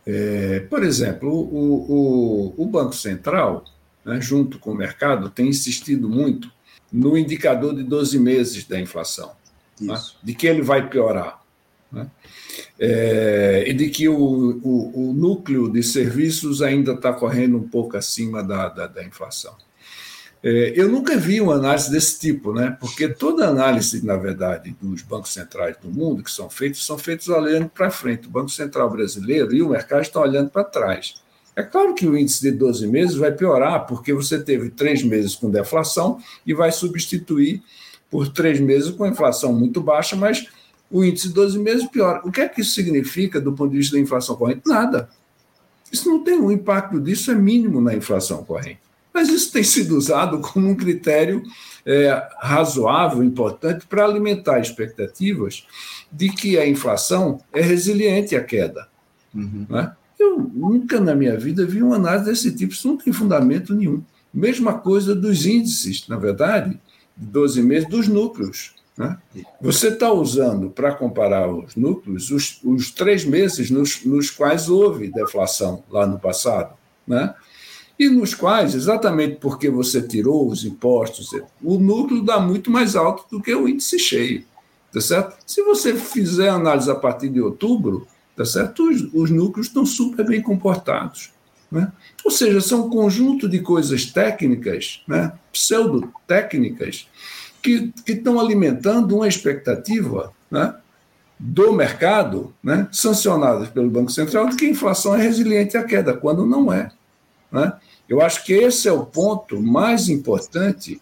É, 0.06 0.60
por 0.60 0.84
exemplo, 0.84 1.32
o, 1.32 2.54
o, 2.56 2.62
o 2.62 2.66
Banco 2.66 2.94
Central, 2.94 3.64
né, 4.04 4.20
junto 4.20 4.60
com 4.60 4.70
o 4.70 4.76
mercado, 4.76 5.30
tem 5.30 5.48
insistido 5.48 6.08
muito 6.08 6.52
no 6.92 7.18
indicador 7.18 7.74
de 7.74 7.82
12 7.82 8.20
meses 8.20 8.64
da 8.66 8.78
inflação, 8.78 9.32
né, 9.80 10.00
de 10.22 10.32
que 10.32 10.46
ele 10.46 10.62
vai 10.62 10.88
piorar. 10.88 11.42
Né? 11.90 12.08
É, 12.78 13.64
e 13.68 13.72
de 13.72 13.88
que 13.88 14.08
o, 14.08 14.16
o, 14.16 15.10
o, 15.10 15.12
núcleo 15.12 15.70
de 15.70 15.80
serviços 15.82 16.60
ainda 16.60 16.92
está 16.92 17.12
correndo 17.12 17.56
um 17.56 17.68
pouco 17.68 17.96
acima 17.96 18.42
da, 18.42 18.68
da, 18.68 18.86
da 18.88 19.04
inflação. 19.04 19.54
É, 20.42 20.72
eu 20.76 20.88
nunca 20.88 21.16
vi 21.16 21.40
uma 21.40 21.54
análise 21.54 21.90
desse 21.90 22.18
tipo, 22.18 22.52
né? 22.52 22.76
porque 22.78 23.08
toda 23.08 23.48
análise, 23.48 24.04
na 24.04 24.16
verdade, 24.16 24.76
dos 24.82 25.02
bancos 25.02 25.32
centrais 25.32 25.76
do 25.80 25.88
mundo 25.88 26.22
que 26.22 26.30
são 26.30 26.50
feitos, 26.50 26.84
são 26.84 26.98
feitos 26.98 27.28
olhando 27.28 27.68
para 27.68 27.90
frente. 27.90 28.26
O 28.26 28.30
Banco 28.30 28.50
Central 28.50 28.90
brasileiro 28.90 29.54
e 29.54 29.62
o 29.62 29.70
mercado 29.70 30.02
estão 30.02 30.20
olhando 30.20 30.50
para 30.50 30.64
trás. 30.64 31.14
É 31.56 31.62
claro 31.62 31.94
que 31.94 32.06
o 32.06 32.18
índice 32.18 32.42
de 32.42 32.50
12 32.50 32.86
meses 32.88 33.16
vai 33.16 33.30
piorar, 33.30 33.86
porque 33.86 34.12
você 34.12 34.42
teve 34.42 34.70
três 34.70 35.02
meses 35.02 35.36
com 35.36 35.48
deflação 35.48 36.18
e 36.44 36.52
vai 36.52 36.72
substituir 36.72 37.62
por 38.10 38.28
três 38.28 38.60
meses 38.60 38.90
com 38.90 39.06
inflação 39.06 39.52
muito 39.52 39.80
baixa, 39.80 40.14
mas 40.14 40.46
o 40.94 41.02
índice 41.02 41.26
de 41.26 41.34
12 41.34 41.58
meses 41.58 41.86
piora. 41.88 42.20
O 42.24 42.30
que 42.30 42.40
é 42.40 42.48
que 42.48 42.60
isso 42.60 42.70
significa 42.70 43.40
do 43.40 43.52
ponto 43.52 43.72
de 43.72 43.78
vista 43.78 43.96
da 43.96 44.00
inflação 44.00 44.36
corrente? 44.36 44.62
Nada. 44.64 45.08
Isso 45.90 46.08
não 46.08 46.22
tem 46.22 46.38
um 46.38 46.52
impacto 46.52 47.00
disso, 47.00 47.32
é 47.32 47.34
mínimo 47.34 47.80
na 47.80 47.92
inflação 47.96 48.44
corrente. 48.44 48.78
Mas 49.12 49.28
isso 49.28 49.50
tem 49.52 49.64
sido 49.64 49.96
usado 49.96 50.38
como 50.38 50.68
um 50.68 50.74
critério 50.76 51.42
é, 51.84 52.28
razoável, 52.38 53.24
importante, 53.24 53.86
para 53.86 54.04
alimentar 54.04 54.60
expectativas 54.60 55.66
de 56.12 56.28
que 56.28 56.56
a 56.56 56.68
inflação 56.68 57.40
é 57.52 57.60
resiliente 57.60 58.36
à 58.36 58.44
queda. 58.44 58.86
Uhum. 59.34 59.66
Né? 59.68 59.92
Eu 60.16 60.38
nunca 60.54 61.00
na 61.00 61.16
minha 61.16 61.36
vida 61.36 61.66
vi 61.66 61.82
uma 61.82 61.96
análise 61.96 62.26
desse 62.26 62.54
tipo, 62.54 62.72
isso 62.72 62.86
não 62.86 62.96
tem 62.96 63.12
fundamento 63.12 63.74
nenhum. 63.74 64.00
Mesma 64.32 64.74
coisa 64.74 65.12
dos 65.12 65.44
índices, 65.44 66.06
na 66.06 66.16
verdade, 66.16 66.78
de 67.16 67.26
12 67.26 67.62
meses, 67.62 67.88
dos 67.88 68.06
núcleos. 68.06 68.74
Né? 68.96 69.18
Você 69.60 69.88
está 69.88 70.12
usando, 70.12 70.70
para 70.70 70.94
comparar 70.94 71.52
os 71.52 71.74
núcleos, 71.74 72.30
os, 72.30 72.60
os 72.62 72.90
três 72.90 73.24
meses 73.24 73.70
nos, 73.70 74.04
nos, 74.04 74.30
quais 74.30 74.68
houve 74.68 75.10
deflação 75.10 75.82
lá 75.90 76.06
no 76.06 76.18
passado, 76.18 76.74
né? 77.06 77.34
e 77.98 78.08
nos 78.08 78.34
quais, 78.34 78.74
exatamente 78.74 79.36
porque 79.36 79.68
você 79.68 80.02
tirou 80.02 80.48
os 80.48 80.64
impostos, 80.64 81.30
o 81.62 81.78
núcleo 81.78 82.22
dá 82.22 82.40
muito 82.40 82.70
mais 82.70 82.96
alto 82.96 83.24
do 83.30 83.42
que 83.42 83.54
o 83.54 83.68
índice 83.68 83.98
cheio. 83.98 84.44
Tá 84.92 85.00
certo? 85.00 85.36
Se 85.44 85.60
você 85.62 85.94
fizer 85.96 86.48
análise 86.48 86.88
a 86.88 86.94
partir 86.94 87.28
de 87.28 87.40
outubro, 87.40 88.06
tá 88.36 88.44
certo? 88.44 88.88
Os, 88.88 89.12
os 89.12 89.30
núcleos 89.30 89.66
estão 89.66 89.84
super 89.84 90.24
bem 90.24 90.40
comportados. 90.40 91.32
Né? 91.70 91.90
Ou 92.24 92.30
seja, 92.30 92.60
são 92.60 92.86
um 92.86 92.90
conjunto 92.90 93.48
de 93.48 93.58
coisas 93.58 94.06
técnicas, 94.06 95.02
né? 95.08 95.32
pseudo-técnicas, 95.52 97.08
que, 97.08 97.08
que 97.64 97.90
estão 98.06 98.38
alimentando 98.38 99.16
uma 99.16 99.26
expectativa 99.26 100.30
né, 100.50 100.74
do 101.38 101.72
mercado, 101.72 102.54
né, 102.62 102.86
sancionadas 102.92 103.70
pelo 103.70 103.88
Banco 103.88 104.12
Central, 104.12 104.50
de 104.50 104.56
que 104.56 104.66
a 104.66 104.70
inflação 104.70 105.16
é 105.16 105.22
resiliente 105.22 105.76
à 105.76 105.82
queda, 105.82 106.12
quando 106.12 106.44
não 106.44 106.70
é. 106.70 106.90
Né? 107.50 107.72
Eu 108.06 108.20
acho 108.20 108.44
que 108.44 108.52
esse 108.52 108.86
é 108.86 108.92
o 108.92 109.06
ponto 109.06 109.60
mais 109.62 110.10
importante 110.10 111.00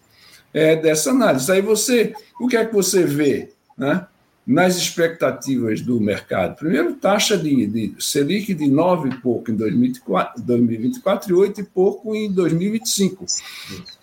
é, 0.55 0.77
dessa 0.77 1.11
análise. 1.11 1.51
Aí 1.51 1.61
você, 1.61 2.15
o 2.41 2.47
que 2.47 2.57
é 2.57 2.65
que 2.65 2.73
você 2.73 3.05
vê? 3.05 3.51
Né? 3.77 4.07
Nas 4.47 4.77
expectativas 4.77 5.81
do 5.81 6.01
mercado. 6.01 6.57
Primeiro, 6.57 6.95
taxa 6.95 7.39
de, 7.39 7.67
de 7.67 7.95
Selic 7.99 8.53
de 8.55 8.69
9 8.69 9.11
e 9.11 9.17
pouco 9.19 9.51
em 9.51 9.55
2024, 9.55 10.43
2024 10.43 11.31
e 11.31 11.35
8 11.35 11.61
e 11.61 11.65
pouco 11.65 12.15
em 12.15 12.31
2025. 12.31 13.25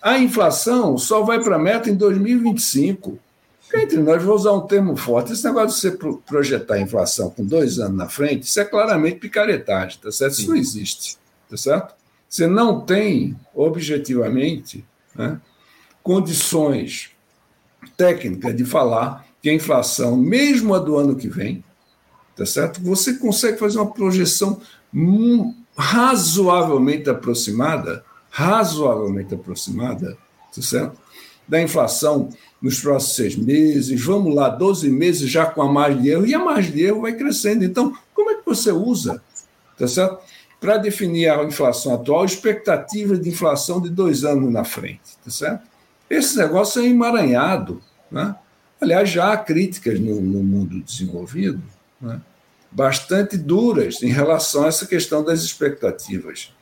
A 0.00 0.18
inflação 0.18 0.96
só 0.96 1.22
vai 1.22 1.42
para 1.42 1.56
a 1.56 1.58
meta 1.58 1.90
em 1.90 1.94
2025. 1.94 3.18
Entre 3.74 3.98
nós, 3.98 4.22
vou 4.22 4.34
usar 4.34 4.52
um 4.52 4.66
termo 4.66 4.96
forte. 4.96 5.32
Esse 5.32 5.44
negócio 5.44 5.90
de 5.90 5.96
você 5.98 6.14
projetar 6.26 6.74
a 6.74 6.80
inflação 6.80 7.30
com 7.30 7.44
dois 7.44 7.78
anos 7.78 7.96
na 7.96 8.08
frente, 8.08 8.42
isso 8.44 8.58
é 8.58 8.64
claramente 8.64 9.18
picaretagem, 9.18 10.00
tá 10.00 10.10
certo? 10.10 10.32
Isso 10.32 10.48
não 10.48 10.56
existe, 10.56 11.18
tá 11.48 11.56
certo? 11.56 11.94
Você 12.28 12.46
não 12.46 12.80
tem, 12.80 13.36
objetivamente, 13.54 14.84
né, 15.14 15.40
condições 16.02 17.10
técnicas 17.96 18.56
de 18.56 18.64
falar 18.64 19.29
que 19.42 19.48
a 19.48 19.54
inflação, 19.54 20.16
mesmo 20.16 20.74
a 20.74 20.78
do 20.78 20.96
ano 20.96 21.16
que 21.16 21.28
vem, 21.28 21.64
tá 22.36 22.44
certo? 22.44 22.80
Você 22.82 23.14
consegue 23.14 23.58
fazer 23.58 23.78
uma 23.78 23.90
projeção 23.90 24.60
razoavelmente 25.76 27.08
aproximada, 27.08 28.04
razoavelmente 28.30 29.34
aproximada, 29.34 30.16
tá 30.54 30.62
certo? 30.62 30.98
Da 31.48 31.60
inflação 31.60 32.28
nos 32.60 32.80
próximos 32.80 33.16
seis 33.16 33.36
meses, 33.36 34.04
vamos 34.04 34.34
lá, 34.34 34.48
12 34.48 34.88
meses 34.90 35.28
já 35.28 35.46
com 35.46 35.62
a 35.62 35.72
margem 35.72 36.02
de 36.02 36.08
erro, 36.10 36.26
e 36.26 36.34
a 36.34 36.38
margem 36.38 36.72
de 36.72 36.82
erro 36.82 37.00
vai 37.00 37.14
crescendo. 37.14 37.64
Então, 37.64 37.96
como 38.14 38.30
é 38.30 38.34
que 38.34 38.44
você 38.44 38.70
usa, 38.70 39.22
tá 39.78 39.88
certo? 39.88 40.18
Para 40.60 40.76
definir 40.76 41.28
a 41.30 41.42
inflação 41.42 41.94
atual, 41.94 42.24
expectativa 42.24 43.16
de 43.16 43.30
inflação 43.30 43.80
de 43.80 43.88
dois 43.88 44.24
anos 44.24 44.52
na 44.52 44.64
frente, 44.64 45.16
tá 45.24 45.30
certo? 45.30 45.66
Esse 46.08 46.36
negócio 46.36 46.82
é 46.82 46.86
emaranhado, 46.86 47.80
né? 48.10 48.34
Aliás, 48.80 49.10
já 49.10 49.32
há 49.32 49.36
críticas 49.36 50.00
no, 50.00 50.20
no 50.20 50.42
mundo 50.42 50.80
desenvolvido 50.80 51.62
né, 52.00 52.20
bastante 52.70 53.36
duras 53.36 54.02
em 54.02 54.08
relação 54.08 54.64
a 54.64 54.68
essa 54.68 54.86
questão 54.86 55.22
das 55.22 55.42
expectativas, 55.42 56.52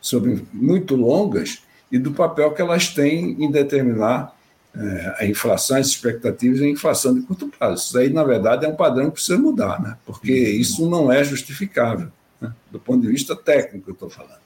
sobre 0.00 0.44
muito 0.52 0.96
longas, 0.96 1.62
e 1.90 1.98
do 1.98 2.12
papel 2.12 2.52
que 2.52 2.60
elas 2.60 2.88
têm 2.88 3.42
em 3.42 3.50
determinar 3.50 4.34
é, 4.74 5.16
a 5.20 5.26
inflação, 5.26 5.78
as 5.78 5.86
expectativas 5.86 6.60
e 6.60 6.64
a 6.64 6.68
inflação 6.68 7.14
de 7.14 7.22
curto 7.22 7.48
prazo. 7.48 7.86
Isso 7.86 7.98
aí, 7.98 8.12
na 8.12 8.22
verdade, 8.22 8.66
é 8.66 8.68
um 8.68 8.76
padrão 8.76 9.06
que 9.06 9.12
precisa 9.12 9.38
mudar, 9.38 9.80
né? 9.80 9.96
porque 10.04 10.32
isso 10.32 10.88
não 10.88 11.10
é 11.10 11.24
justificável, 11.24 12.08
né? 12.40 12.52
do 12.70 12.78
ponto 12.78 13.00
de 13.00 13.08
vista 13.08 13.34
técnico, 13.34 13.90
eu 13.90 13.94
estou 13.94 14.10
falando. 14.10 14.38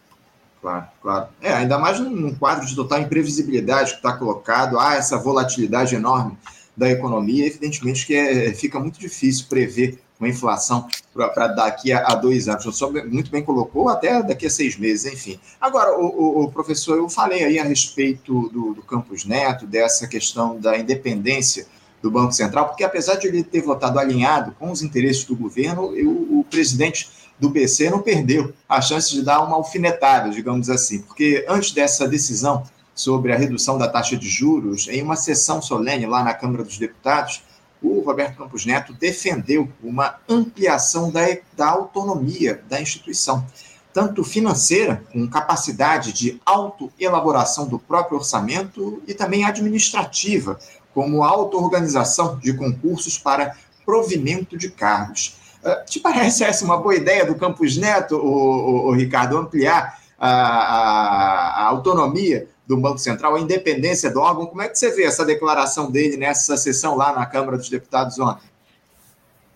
Claro, 0.61 0.87
claro. 1.03 1.27
É, 1.41 1.53
ainda 1.53 1.77
mais 1.77 1.99
num 1.99 2.33
quadro 2.35 2.65
de 2.65 2.77
total 2.77 3.01
imprevisibilidade 3.01 3.91
que 3.91 3.97
está 3.97 4.13
colocado, 4.13 4.79
há 4.79 4.95
essa 4.95 5.19
volatilidade 5.19 5.97
enorme 5.97 6.39
da 6.77 6.91
economia, 6.91 7.47
evidentemente 7.47 8.07
que 8.07 8.15
é, 8.15 8.53
fica 8.55 8.79
muito 8.81 8.99
difícil 8.99 9.47
prever 9.49 9.99
uma 10.19 10.29
inflação 10.29 10.87
para 11.13 11.49
daqui 11.49 11.93
a, 11.93 12.07
a, 12.07 12.15
dois 12.15 12.49
anos. 12.49 12.65
O 12.65 12.73
senhor 12.73 12.93
muito 13.07 13.31
bem 13.31 13.43
colocou, 13.43 13.89
até 13.89 14.23
daqui 14.23 14.47
a 14.47 14.51
seis 14.51 14.77
meses, 14.77 15.13
enfim. 15.13 15.39
Agora, 15.61 15.99
o, 15.99 16.07
o, 16.07 16.45
o 16.45 16.53
professor, 16.53 16.97
eu 16.97 17.09
falei 17.09 17.45
aí 17.45 17.59
a 17.59 17.65
respeito 17.65 18.49
do, 18.49 18.73
do 18.73 18.83
Campos 18.83 19.25
Neto, 19.25 19.67
dessa 19.67 20.07
questão 20.07 20.59
da 20.59 20.79
independência 20.79 21.67
do 22.01 22.11
Banco 22.11 22.33
Central, 22.33 22.69
porque 22.69 22.83
apesar 22.83 23.15
de 23.17 23.29
ele 23.29 23.45
ter 23.45 23.63
votado 23.63 23.99
alinhado 23.99 24.53
com 24.59 24.71
os 24.71 24.83
interesses 24.83 25.25
do 25.25 25.37
governo, 25.37 25.95
eu, 25.97 26.11
o 26.11 26.45
presidente 26.49 27.09
do 27.39 27.49
BC 27.49 27.91
não 27.91 28.01
perdeu 28.01 28.53
a 28.69 28.81
chance 28.81 29.13
de 29.13 29.23
dar 29.23 29.41
uma 29.43 29.57
alfinetada, 29.57 30.31
digamos 30.31 30.69
assim, 30.69 31.01
porque 31.03 31.45
antes 31.49 31.73
dessa 31.73 32.07
decisão 32.07 32.65
sobre 32.95 33.33
a 33.33 33.37
redução 33.37 33.79
da 33.79 33.89
taxa 33.89 34.17
de 34.17 34.29
juros, 34.29 34.89
em 34.89 35.03
uma 35.03 35.17
sessão 35.17 35.63
solene 35.63 36.07
lá 36.07 36.23
na 36.23 36.35
Câmara 36.35 36.65
dos 36.65 36.79
Deputados, 36.79 37.43
o 37.83 38.01
Roberto 38.01 38.37
Campos 38.37 38.65
Neto 38.65 38.93
defendeu 38.93 39.69
uma 39.83 40.17
ampliação 40.29 41.11
da, 41.11 41.21
da 41.57 41.69
autonomia 41.69 42.63
da 42.69 42.81
instituição, 42.81 43.45
tanto 43.93 44.23
financeira, 44.23 45.03
com 45.13 45.27
capacidade 45.29 46.13
de 46.13 46.41
autoelaboração 46.47 47.67
do 47.67 47.79
próprio 47.79 48.19
orçamento, 48.19 49.03
e 49.07 49.13
também 49.13 49.45
administrativa, 49.45 50.59
como 50.95 51.25
auto-organização 51.25 52.39
de 52.39 52.53
concursos 52.53 53.19
para 53.19 53.57
provimento 53.85 54.57
de 54.57 54.71
cargos. 54.71 55.37
Uh, 55.63 55.85
te 55.87 56.01
parece 56.01 56.45
essa 56.45 56.65
uma 56.65 56.77
boa 56.77 56.95
ideia 56.95 57.25
do 57.25 57.35
Campos 57.35 57.77
Neto, 57.77 58.17
o 58.17 58.93
Ricardo, 58.93 59.37
ampliar 59.37 59.99
a, 60.19 60.29
a, 60.29 61.63
a, 61.63 61.65
autonomia 61.67 62.49
do 62.77 62.81
Banco 62.83 62.99
Central, 62.99 63.35
a 63.35 63.41
independência 63.41 64.11
do 64.11 64.21
órgão? 64.21 64.47
Como 64.47 64.63
é 64.63 64.69
que 64.69 64.79
você 64.79 64.91
vê 64.91 65.05
essa 65.05 65.25
declaração 65.25 65.91
dele 65.91 66.17
nessa 66.17 66.57
sessão 66.57 66.97
lá 66.97 67.13
na 67.15 67.27
Câmara 67.27 67.57
dos 67.57 67.69
Deputados 67.69 68.19
ontem? 68.19 68.51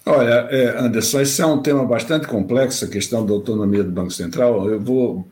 Olha, 0.04 0.46
é, 0.50 0.78
Anderson, 0.78 1.20
esse 1.20 1.42
é 1.42 1.46
um 1.46 1.60
tema 1.60 1.84
bastante 1.84 2.28
complexo, 2.28 2.84
a 2.84 2.88
questão 2.88 3.26
da 3.26 3.32
autonomia 3.32 3.82
do 3.82 3.90
Banco 3.90 4.12
Central. 4.12 4.68
Eu 4.68 4.80
vou 4.80 5.26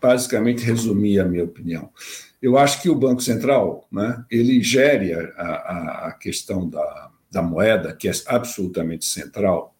basicamente 0.00 0.62
resumir 0.64 1.18
a 1.18 1.24
minha 1.24 1.44
opinião. 1.44 1.88
Eu 2.40 2.58
acho 2.58 2.82
que 2.82 2.90
o 2.90 2.94
Banco 2.94 3.22
Central, 3.22 3.86
né, 3.90 4.22
ele 4.30 4.62
gere 4.62 5.14
a, 5.14 5.42
a, 5.42 6.08
a 6.08 6.12
questão 6.12 6.68
da, 6.68 7.10
da 7.30 7.42
moeda, 7.42 7.94
que 7.94 8.08
é 8.08 8.12
absolutamente 8.26 9.06
central, 9.06 9.74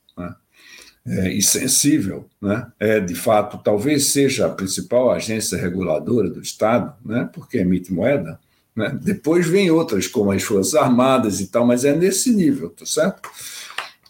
é, 1.07 1.33
e 1.33 1.43
sensível, 1.43 2.29
né, 2.41 2.67
é 2.79 3.01
de 3.01 3.15
fato, 3.15 3.59
talvez 3.59 4.09
seja 4.09 4.47
a 4.47 4.51
principal 4.51 5.11
agência 5.11 5.57
reguladora 5.57 6.29
do 6.29 6.41
Estado, 6.41 6.95
né, 7.05 7.29
porque 7.33 7.59
emite 7.59 7.93
moeda. 7.93 8.39
Né, 8.77 8.97
depois 9.03 9.47
vem 9.47 9.71
outras, 9.71 10.07
como 10.07 10.31
as 10.31 10.43
Forças 10.43 10.75
Armadas 10.75 11.41
e 11.41 11.47
tal, 11.47 11.67
mas 11.67 11.85
é 11.85 11.95
nesse 11.97 12.31
nível, 12.31 12.71
tá 12.71 12.87
certo? 12.87 13.29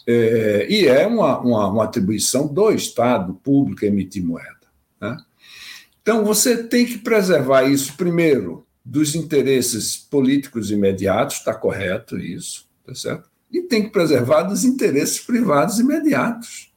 É, 0.06 0.66
e 0.70 0.86
é 0.86 1.06
uma, 1.06 1.38
uma, 1.38 1.68
uma, 1.68 1.84
atribuição 1.84 2.46
do 2.46 2.70
Estado 2.72 3.34
público 3.34 3.84
emitir 3.84 4.24
moeda. 4.24 4.56
Né? 5.00 5.16
Então, 6.00 6.24
você 6.24 6.64
tem 6.64 6.86
que 6.86 6.96
preservar 6.96 7.64
isso, 7.64 7.94
primeiro, 7.94 8.66
dos 8.82 9.14
interesses 9.14 9.98
políticos 9.98 10.70
imediatos, 10.70 11.36
está 11.36 11.52
correto 11.52 12.16
isso, 12.16 12.66
tá 12.86 12.94
certo? 12.94 13.28
E 13.52 13.60
tem 13.62 13.82
que 13.82 13.90
preservar 13.90 14.44
dos 14.44 14.64
interesses 14.64 15.20
privados 15.20 15.78
imediatos, 15.78 16.72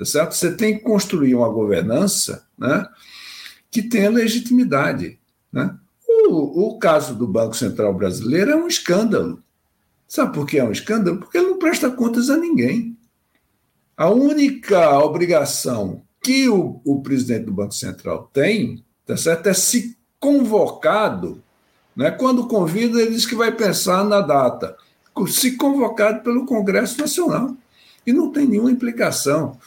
tá 0.00 0.04
certo? 0.06 0.34
Você 0.34 0.50
tem 0.52 0.78
que 0.78 0.82
construir 0.82 1.34
uma 1.34 1.50
governança 1.50 2.46
né, 2.56 2.86
que 3.70 3.82
tenha 3.82 4.08
legitimidade. 4.08 5.18
Né? 5.52 5.76
O, 6.08 6.68
o 6.68 6.78
caso 6.78 7.14
do 7.14 7.28
Banco 7.28 7.54
Central 7.54 7.92
Brasileiro 7.92 8.50
é 8.52 8.56
um 8.56 8.66
escândalo. 8.66 9.42
Sabe 10.08 10.32
por 10.32 10.46
que 10.46 10.58
é 10.58 10.64
um 10.64 10.72
escândalo? 10.72 11.18
Porque 11.18 11.36
ele 11.36 11.48
não 11.48 11.58
presta 11.58 11.90
contas 11.90 12.30
a 12.30 12.36
ninguém. 12.38 12.96
A 13.94 14.08
única 14.08 14.98
obrigação 15.00 16.02
que 16.22 16.48
o, 16.48 16.80
o 16.82 17.02
presidente 17.02 17.44
do 17.44 17.52
Banco 17.52 17.74
Central 17.74 18.30
tem, 18.32 18.82
tá 19.04 19.18
certo, 19.18 19.48
é 19.48 19.52
se 19.54 19.98
convocado. 20.18 21.42
Né? 21.94 22.10
Quando 22.10 22.48
convida, 22.48 23.02
ele 23.02 23.10
diz 23.10 23.26
que 23.26 23.34
vai 23.34 23.52
pensar 23.52 24.02
na 24.02 24.22
data. 24.22 24.78
Se 25.28 25.58
convocado 25.58 26.22
pelo 26.22 26.46
Congresso 26.46 26.98
Nacional. 26.98 27.54
E 28.06 28.14
não 28.14 28.32
tem 28.32 28.46
nenhuma 28.46 28.70
implicação. 28.70 29.58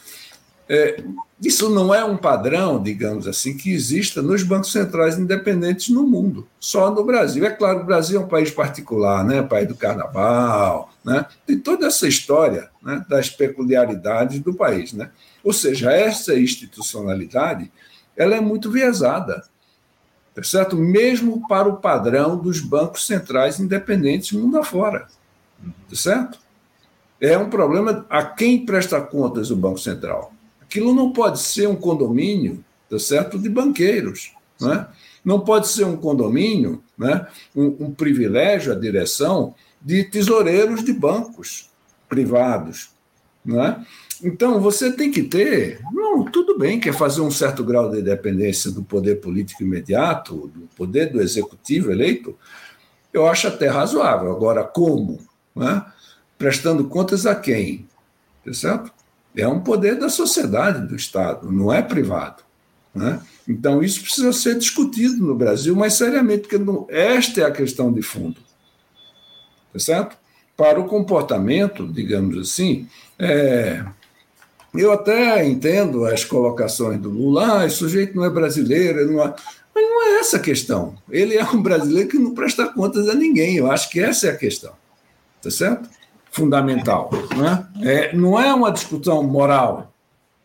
É, 0.68 1.02
isso 1.42 1.68
não 1.68 1.94
é 1.94 2.02
um 2.04 2.16
padrão, 2.16 2.82
digamos 2.82 3.26
assim, 3.28 3.56
que 3.56 3.70
exista 3.70 4.22
nos 4.22 4.42
bancos 4.42 4.72
centrais 4.72 5.18
independentes 5.18 5.90
no 5.90 6.04
mundo, 6.04 6.46
só 6.58 6.90
no 6.90 7.04
Brasil. 7.04 7.44
É 7.44 7.50
claro, 7.50 7.80
o 7.80 7.84
Brasil 7.84 8.20
é 8.20 8.24
um 8.24 8.28
país 8.28 8.50
particular, 8.50 9.24
né? 9.24 9.42
país 9.42 9.68
do 9.68 9.74
carnaval, 9.74 10.90
né? 11.04 11.26
tem 11.46 11.58
toda 11.58 11.86
essa 11.86 12.08
história 12.08 12.70
né? 12.82 13.04
das 13.08 13.28
peculiaridades 13.28 14.38
do 14.40 14.54
país. 14.54 14.92
Né? 14.92 15.10
Ou 15.42 15.52
seja, 15.52 15.92
essa 15.92 16.38
institucionalidade 16.38 17.70
ela 18.16 18.36
é 18.36 18.40
muito 18.40 18.70
viesada, 18.70 19.44
tá 20.34 20.42
certo? 20.42 20.76
mesmo 20.76 21.46
para 21.46 21.68
o 21.68 21.76
padrão 21.76 22.38
dos 22.38 22.60
bancos 22.60 23.06
centrais 23.06 23.60
independentes 23.60 24.32
mundo 24.32 24.56
afora. 24.56 25.08
Tá 25.90 25.96
certo? 25.96 26.38
É 27.20 27.36
um 27.36 27.50
problema 27.50 28.06
a 28.08 28.24
quem 28.24 28.64
presta 28.64 29.00
contas 29.00 29.50
o 29.50 29.56
Banco 29.56 29.78
Central 29.78 30.33
Aquilo 30.74 30.92
não 30.92 31.12
pode 31.12 31.38
ser 31.38 31.68
um 31.68 31.76
condomínio, 31.76 32.64
tá 32.90 32.98
certo, 32.98 33.38
de 33.38 33.48
banqueiros, 33.48 34.32
né? 34.60 34.88
Não 35.24 35.38
pode 35.38 35.68
ser 35.68 35.84
um 35.84 35.96
condomínio, 35.96 36.82
né? 36.98 37.28
Um, 37.54 37.76
um 37.78 37.94
privilégio 37.94 38.72
a 38.72 38.74
direção 38.74 39.54
de 39.80 40.02
tesoureiros 40.02 40.82
de 40.82 40.92
bancos 40.92 41.70
privados, 42.08 42.90
né? 43.44 43.86
Então 44.20 44.60
você 44.60 44.90
tem 44.90 45.12
que 45.12 45.22
ter, 45.22 45.80
não, 45.92 46.24
tudo 46.24 46.58
bem, 46.58 46.80
quer 46.80 46.92
fazer 46.92 47.20
um 47.20 47.30
certo 47.30 47.62
grau 47.62 47.88
de 47.88 48.00
independência 48.00 48.68
do 48.72 48.82
poder 48.82 49.20
político 49.20 49.62
imediato, 49.62 50.48
do 50.48 50.68
poder 50.74 51.12
do 51.12 51.22
executivo 51.22 51.92
eleito, 51.92 52.36
eu 53.12 53.28
acho 53.28 53.46
até 53.46 53.68
razoável. 53.68 54.32
Agora, 54.32 54.64
como? 54.64 55.20
Né? 55.54 55.86
Prestando 56.36 56.88
contas 56.88 57.26
a 57.26 57.36
quem? 57.36 57.86
Tá 58.44 58.52
certo? 58.52 59.03
É 59.36 59.48
um 59.48 59.60
poder 59.60 59.98
da 59.98 60.08
sociedade, 60.08 60.86
do 60.86 60.94
Estado, 60.94 61.50
não 61.50 61.72
é 61.72 61.82
privado. 61.82 62.42
Né? 62.94 63.20
Então, 63.48 63.82
isso 63.82 64.00
precisa 64.00 64.32
ser 64.32 64.56
discutido 64.56 65.24
no 65.24 65.34
Brasil 65.34 65.74
mais 65.74 65.94
seriamente, 65.94 66.42
porque 66.42 66.58
não, 66.58 66.86
esta 66.88 67.40
é 67.40 67.44
a 67.44 67.50
questão 67.50 67.92
de 67.92 68.02
fundo. 68.02 68.40
Tá 69.72 69.78
certo? 69.78 70.16
Para 70.56 70.80
o 70.80 70.86
comportamento, 70.86 71.86
digamos 71.86 72.38
assim, 72.38 72.86
é, 73.18 73.84
eu 74.72 74.92
até 74.92 75.44
entendo 75.46 76.04
as 76.04 76.24
colocações 76.24 77.00
do 77.00 77.10
Lula, 77.10 77.60
ah, 77.60 77.66
esse 77.66 77.76
sujeito 77.76 78.16
não 78.16 78.24
é 78.24 78.30
brasileiro, 78.30 79.10
não 79.10 79.22
é... 79.22 79.34
mas 79.74 79.84
não 79.84 80.06
é 80.06 80.18
essa 80.20 80.36
a 80.36 80.40
questão. 80.40 80.96
Ele 81.10 81.36
é 81.36 81.44
um 81.44 81.60
brasileiro 81.60 82.08
que 82.08 82.18
não 82.18 82.34
presta 82.34 82.66
contas 82.66 83.08
a 83.08 83.14
ninguém. 83.14 83.56
Eu 83.56 83.70
acho 83.70 83.90
que 83.90 84.00
essa 84.00 84.28
é 84.28 84.30
a 84.30 84.36
questão. 84.36 84.72
Tá 85.42 85.50
certo? 85.50 85.88
Fundamental. 86.34 87.10
Né? 87.36 87.66
É, 87.82 88.16
não 88.16 88.38
é 88.38 88.52
uma 88.52 88.72
discussão 88.72 89.22
moral, 89.22 89.94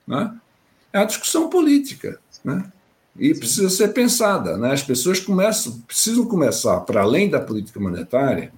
né? 0.08 0.36
é 0.94 1.00
uma 1.00 1.06
discussão 1.06 1.50
política. 1.50 2.20
Né? 2.44 2.64
E 3.18 3.34
precisa 3.34 3.70
ser 3.70 3.90
pensada. 3.90 4.56
Né? 4.56 4.72
As 4.72 4.84
pessoas 4.84 5.20
começam, 5.20 5.80
precisam 5.88 6.26
começar, 6.26 6.82
para 6.82 7.02
além 7.02 7.28
da 7.28 7.40
política 7.40 7.80
monetária, 7.80 8.54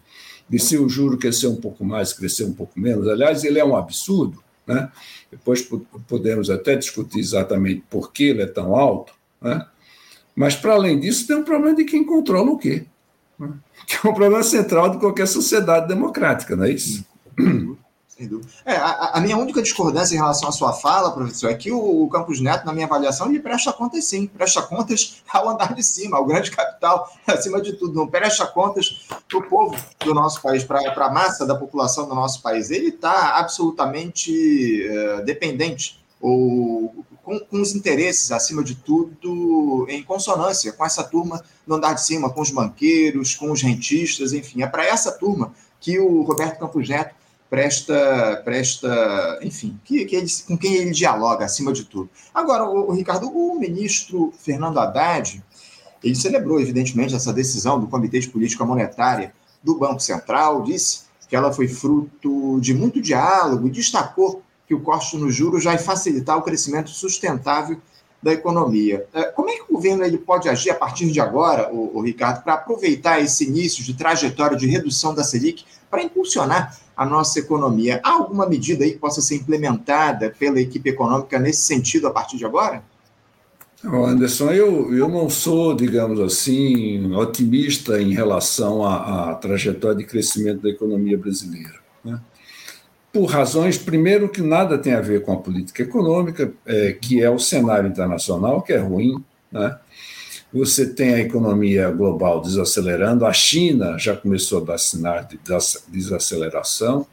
de 0.47 0.59
se 0.59 0.77
o 0.77 0.89
juro 0.89 1.17
crescer 1.17 1.47
um 1.47 1.55
pouco 1.55 1.85
mais, 1.85 2.11
crescer 2.11 2.43
um 2.43 2.53
pouco 2.53 2.77
menos. 2.77 3.07
Aliás, 3.07 3.45
ele 3.45 3.59
é 3.59 3.65
um 3.65 3.77
absurdo. 3.77 4.43
Né? 4.67 4.91
Depois 5.31 5.65
podemos 6.07 6.49
até 6.49 6.75
discutir 6.75 7.19
exatamente 7.19 7.81
por 7.89 8.11
que 8.11 8.25
ele 8.25 8.41
é 8.41 8.47
tão 8.47 8.75
alto. 8.75 9.13
Né? 9.41 9.65
Mas, 10.35 10.53
para 10.53 10.73
além 10.73 10.99
disso, 10.99 11.25
tem 11.25 11.37
um 11.37 11.43
problema 11.43 11.77
de 11.77 11.85
quem 11.85 12.03
controla 12.03 12.51
o 12.51 12.57
quê? 12.57 12.83
Né? 13.39 13.53
Que 13.87 13.95
é 13.95 14.09
um 14.09 14.13
problema 14.13 14.43
central 14.43 14.89
de 14.89 14.99
qualquer 14.99 15.27
sociedade 15.27 15.87
democrática, 15.87 16.55
não 16.57 16.65
é 16.65 16.71
isso? 16.71 17.09
Sem 18.21 18.27
dúvida. 18.27 18.51
É, 18.65 18.75
a, 18.75 19.11
a, 19.13 19.21
minha 19.21 19.37
única 19.37 19.61
discordância 19.61 20.13
em 20.13 20.17
relação 20.17 20.49
à 20.49 20.51
sua 20.51 20.73
fala, 20.73 21.11
professor, 21.11 21.49
é 21.49 21.55
que 21.55 21.71
o, 21.71 22.03
o 22.03 22.09
Campos 22.09 22.41
Neto, 22.41 22.65
na 22.65 22.73
minha 22.73 22.85
avaliação, 22.85 23.27
ele 23.27 23.39
presta 23.39 23.71
contas 23.71 24.03
sim, 24.05 24.27
presta 24.27 24.61
contas 24.61 25.23
ao 25.31 25.49
andar 25.49 25.73
de 25.73 25.81
cima, 25.81 26.17
ao 26.17 26.25
grande 26.25 26.51
capital, 26.51 27.09
acima 27.25 27.61
de 27.61 27.73
tudo, 27.73 27.93
não 27.93 28.07
presta 28.07 28.45
contas 28.45 29.07
para 29.27 29.39
o 29.39 29.43
povo 29.43 29.75
do 30.03 30.13
nosso 30.13 30.41
país, 30.41 30.63
para 30.63 31.05
a 31.05 31.09
massa 31.09 31.45
da 31.45 31.55
população 31.55 32.07
do 32.07 32.13
nosso 32.13 32.41
país. 32.41 32.69
Ele 32.69 32.89
está 32.89 33.39
absolutamente 33.39 34.85
uh, 34.87 35.23
dependente 35.23 35.99
ou 36.19 36.93
com, 37.23 37.39
com, 37.39 37.61
os 37.61 37.73
interesses, 37.73 38.31
acima 38.31 38.63
de 38.63 38.75
tudo, 38.75 39.87
em 39.89 40.03
consonância 40.03 40.71
com 40.73 40.85
essa 40.85 41.03
turma 41.03 41.43
do 41.65 41.75
andar 41.75 41.93
de 41.93 42.03
cima, 42.03 42.29
com 42.29 42.41
os 42.41 42.51
banqueiros, 42.51 43.35
com 43.35 43.51
os 43.51 43.61
rentistas, 43.61 44.33
enfim. 44.33 44.61
É 44.61 44.67
para 44.67 44.85
essa 44.85 45.11
turma 45.11 45.53
que 45.79 45.97
o 45.97 46.21
Roberto 46.21 46.59
Campos 46.59 46.87
Neto 46.87 47.15
presta, 47.51 48.41
presta 48.45 49.37
enfim, 49.41 49.77
que, 49.83 50.05
que 50.05 50.15
ele, 50.15 50.27
com 50.47 50.57
quem 50.57 50.73
ele 50.73 50.91
dialoga, 50.91 51.43
acima 51.43 51.73
de 51.73 51.83
tudo. 51.83 52.09
Agora, 52.33 52.63
o, 52.63 52.89
o, 52.89 52.93
Ricardo, 52.93 53.27
o 53.27 53.59
ministro 53.59 54.33
Fernando 54.39 54.79
Haddad, 54.79 55.43
ele 56.01 56.15
celebrou, 56.15 56.61
evidentemente, 56.61 57.13
essa 57.13 57.33
decisão 57.33 57.77
do 57.77 57.87
Comitê 57.87 58.19
de 58.19 58.29
Política 58.29 58.63
Monetária 58.63 59.33
do 59.61 59.77
Banco 59.77 59.99
Central, 59.99 60.63
disse 60.63 61.01
que 61.27 61.35
ela 61.35 61.51
foi 61.51 61.67
fruto 61.67 62.57
de 62.61 62.73
muito 62.73 63.01
diálogo 63.01 63.67
e 63.67 63.71
destacou 63.71 64.41
que 64.65 64.73
o 64.73 64.79
corte 64.79 65.17
nos 65.17 65.35
juros 65.35 65.65
vai 65.65 65.77
facilitar 65.77 66.37
o 66.37 66.43
crescimento 66.43 66.89
sustentável 66.89 67.77
da 68.21 68.31
economia. 68.31 69.05
É, 69.13 69.23
como 69.23 69.49
é 69.49 69.55
que 69.55 69.63
o 69.63 69.73
governo 69.73 70.03
ele 70.03 70.17
pode 70.17 70.47
agir 70.47 70.69
a 70.69 70.75
partir 70.75 71.11
de 71.11 71.19
agora, 71.19 71.73
o, 71.73 71.97
o 71.97 72.01
Ricardo, 72.01 72.43
para 72.43 72.53
aproveitar 72.53 73.19
esse 73.19 73.45
início 73.45 73.83
de 73.83 73.93
trajetória 73.93 74.55
de 74.55 74.67
redução 74.67 75.13
da 75.13 75.23
Selic 75.23 75.65
para 75.89 76.03
impulsionar 76.03 76.77
a 76.95 77.05
nossa 77.05 77.39
economia. 77.39 77.99
Há 78.03 78.11
alguma 78.11 78.47
medida 78.47 78.83
aí 78.83 78.91
que 78.91 78.99
possa 78.99 79.21
ser 79.21 79.35
implementada 79.35 80.33
pela 80.37 80.59
equipe 80.59 80.89
econômica 80.89 81.39
nesse 81.39 81.61
sentido 81.61 82.07
a 82.07 82.11
partir 82.11 82.37
de 82.37 82.45
agora? 82.45 82.83
Anderson, 83.83 84.51
eu, 84.51 84.93
eu 84.93 85.09
não 85.09 85.27
sou, 85.27 85.73
digamos 85.73 86.19
assim, 86.19 87.11
otimista 87.15 87.99
em 87.99 88.13
relação 88.13 88.85
à, 88.85 89.31
à 89.31 89.35
trajetória 89.35 89.97
de 89.97 90.03
crescimento 90.03 90.61
da 90.61 90.69
economia 90.69 91.17
brasileira. 91.17 91.79
Né? 92.05 92.19
Por 93.11 93.25
razões, 93.25 93.77
primeiro, 93.77 94.29
que 94.29 94.41
nada 94.41 94.77
tem 94.77 94.93
a 94.93 95.01
ver 95.01 95.23
com 95.23 95.33
a 95.33 95.37
política 95.37 95.83
econômica, 95.83 96.53
é, 96.65 96.93
que 96.93 97.21
é 97.21 97.29
o 97.29 97.37
cenário 97.37 97.89
internacional, 97.89 98.61
que 98.61 98.71
é 98.71 98.77
ruim. 98.77 99.21
Né? 99.51 99.77
Você 100.53 100.85
tem 100.85 101.13
a 101.13 101.19
economia 101.19 101.89
global 101.89 102.41
desacelerando, 102.41 103.25
a 103.25 103.33
China 103.33 103.97
já 103.97 104.15
começou 104.15 104.61
a 104.61 104.65
dar 104.65 104.77
sinais 104.77 105.27
de 105.27 105.39
desaceleração, 105.89 107.05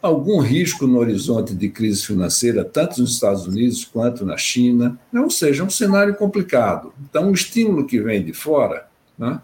algum 0.00 0.38
risco 0.38 0.86
no 0.86 0.98
horizonte 0.98 1.54
de 1.54 1.68
crise 1.68 2.04
financeira, 2.04 2.64
tanto 2.64 3.00
nos 3.00 3.14
Estados 3.14 3.46
Unidos 3.46 3.84
quanto 3.84 4.24
na 4.24 4.36
China. 4.36 4.98
Ou 5.12 5.30
seja, 5.30 5.62
é 5.62 5.66
um 5.66 5.70
cenário 5.70 6.14
complicado. 6.14 6.92
Então, 7.08 7.30
o 7.30 7.34
estímulo 7.34 7.86
que 7.86 8.00
vem 8.00 8.24
de 8.24 8.32
fora 8.32 8.86
né, 9.18 9.40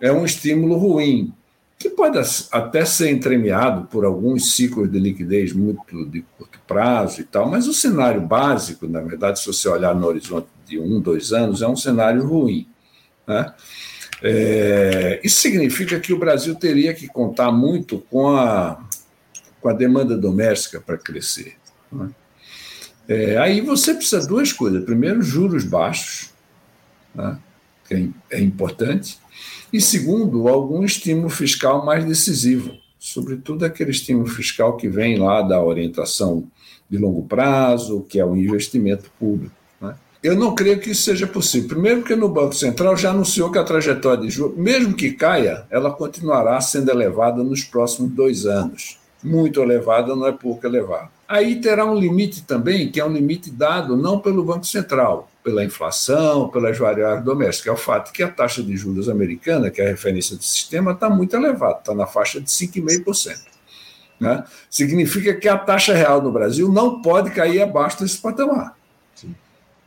é 0.00 0.12
um 0.12 0.24
estímulo 0.24 0.76
ruim, 0.76 1.32
que 1.88 1.90
pode 1.90 2.18
até 2.50 2.84
ser 2.84 3.10
entremeado 3.10 3.86
por 3.86 4.04
alguns 4.04 4.54
ciclos 4.54 4.90
de 4.90 4.98
liquidez 4.98 5.52
muito 5.52 6.04
de 6.06 6.22
curto 6.36 6.58
prazo 6.66 7.20
e 7.20 7.24
tal, 7.24 7.48
mas 7.48 7.68
o 7.68 7.72
cenário 7.72 8.20
básico, 8.20 8.88
na 8.88 9.00
verdade, 9.00 9.38
se 9.38 9.46
você 9.46 9.68
olhar 9.68 9.94
no 9.94 10.06
horizonte 10.06 10.48
de 10.66 10.78
um, 10.78 11.00
dois 11.00 11.32
anos, 11.32 11.62
é 11.62 11.68
um 11.68 11.76
cenário 11.76 12.26
ruim. 12.26 12.66
Né? 13.26 13.54
É, 14.22 15.20
isso 15.22 15.40
significa 15.40 16.00
que 16.00 16.12
o 16.12 16.18
Brasil 16.18 16.54
teria 16.56 16.92
que 16.92 17.06
contar 17.06 17.52
muito 17.52 18.00
com 18.10 18.36
a, 18.36 18.84
com 19.60 19.68
a 19.68 19.72
demanda 19.72 20.16
doméstica 20.16 20.80
para 20.80 20.98
crescer. 20.98 21.56
Né? 21.92 22.10
É, 23.08 23.38
aí 23.38 23.60
você 23.60 23.94
precisa 23.94 24.20
de 24.20 24.26
duas 24.26 24.52
coisas. 24.52 24.84
Primeiro, 24.84 25.22
juros 25.22 25.64
baixos, 25.64 26.30
né? 27.14 27.38
que 27.86 27.94
é, 27.94 28.38
é 28.38 28.40
importante, 28.40 29.18
e 29.76 29.80
segundo, 29.80 30.48
algum 30.48 30.84
estímulo 30.84 31.28
fiscal 31.28 31.84
mais 31.84 32.04
decisivo, 32.04 32.72
sobretudo 32.98 33.64
aquele 33.64 33.90
estímulo 33.90 34.26
fiscal 34.26 34.76
que 34.76 34.88
vem 34.88 35.18
lá 35.18 35.42
da 35.42 35.62
orientação 35.62 36.44
de 36.88 36.96
longo 36.96 37.22
prazo, 37.24 38.06
que 38.08 38.18
é 38.18 38.24
o 38.24 38.36
investimento 38.36 39.10
público. 39.18 39.54
Eu 40.22 40.34
não 40.34 40.54
creio 40.54 40.80
que 40.80 40.90
isso 40.90 41.02
seja 41.02 41.26
possível. 41.26 41.68
Primeiro, 41.68 42.00
porque 42.00 42.16
no 42.16 42.28
Banco 42.28 42.54
Central 42.54 42.96
já 42.96 43.10
anunciou 43.10 43.52
que 43.52 43.58
a 43.58 43.64
trajetória 43.64 44.22
de 44.22 44.30
juros, 44.30 44.56
mesmo 44.56 44.94
que 44.94 45.12
caia, 45.12 45.64
ela 45.70 45.90
continuará 45.92 46.60
sendo 46.60 46.90
elevada 46.90 47.44
nos 47.44 47.62
próximos 47.62 48.10
dois 48.10 48.44
anos. 48.44 48.98
Muito 49.22 49.62
elevada, 49.62 50.16
não 50.16 50.26
é 50.26 50.32
pouco 50.32 50.66
elevada. 50.66 51.10
Aí 51.28 51.60
terá 51.60 51.84
um 51.84 51.94
limite 51.94 52.42
também, 52.44 52.90
que 52.90 53.00
é 53.00 53.04
um 53.04 53.12
limite 53.12 53.50
dado 53.50 53.96
não 53.96 54.20
pelo 54.20 54.44
Banco 54.44 54.64
Central, 54.64 55.28
pela 55.42 55.64
inflação, 55.64 56.48
pelas 56.48 56.78
variáveis 56.78 57.24
domésticas. 57.24 57.66
É 57.66 57.72
o 57.72 57.76
fato 57.76 58.12
que 58.12 58.22
a 58.22 58.28
taxa 58.28 58.62
de 58.62 58.76
juros 58.76 59.08
americana, 59.08 59.70
que 59.70 59.80
é 59.80 59.86
a 59.86 59.88
referência 59.88 60.36
do 60.36 60.44
sistema, 60.44 60.92
está 60.92 61.10
muito 61.10 61.34
elevada, 61.34 61.78
está 61.78 61.94
na 61.94 62.06
faixa 62.06 62.40
de 62.40 62.48
5,5%. 62.48 63.38
Né? 64.20 64.44
Significa 64.70 65.34
que 65.34 65.48
a 65.48 65.58
taxa 65.58 65.92
real 65.92 66.22
no 66.22 66.30
Brasil 66.30 66.70
não 66.70 67.02
pode 67.02 67.30
cair 67.32 67.60
abaixo 67.60 68.00
desse 68.00 68.18
patamar. 68.18 68.76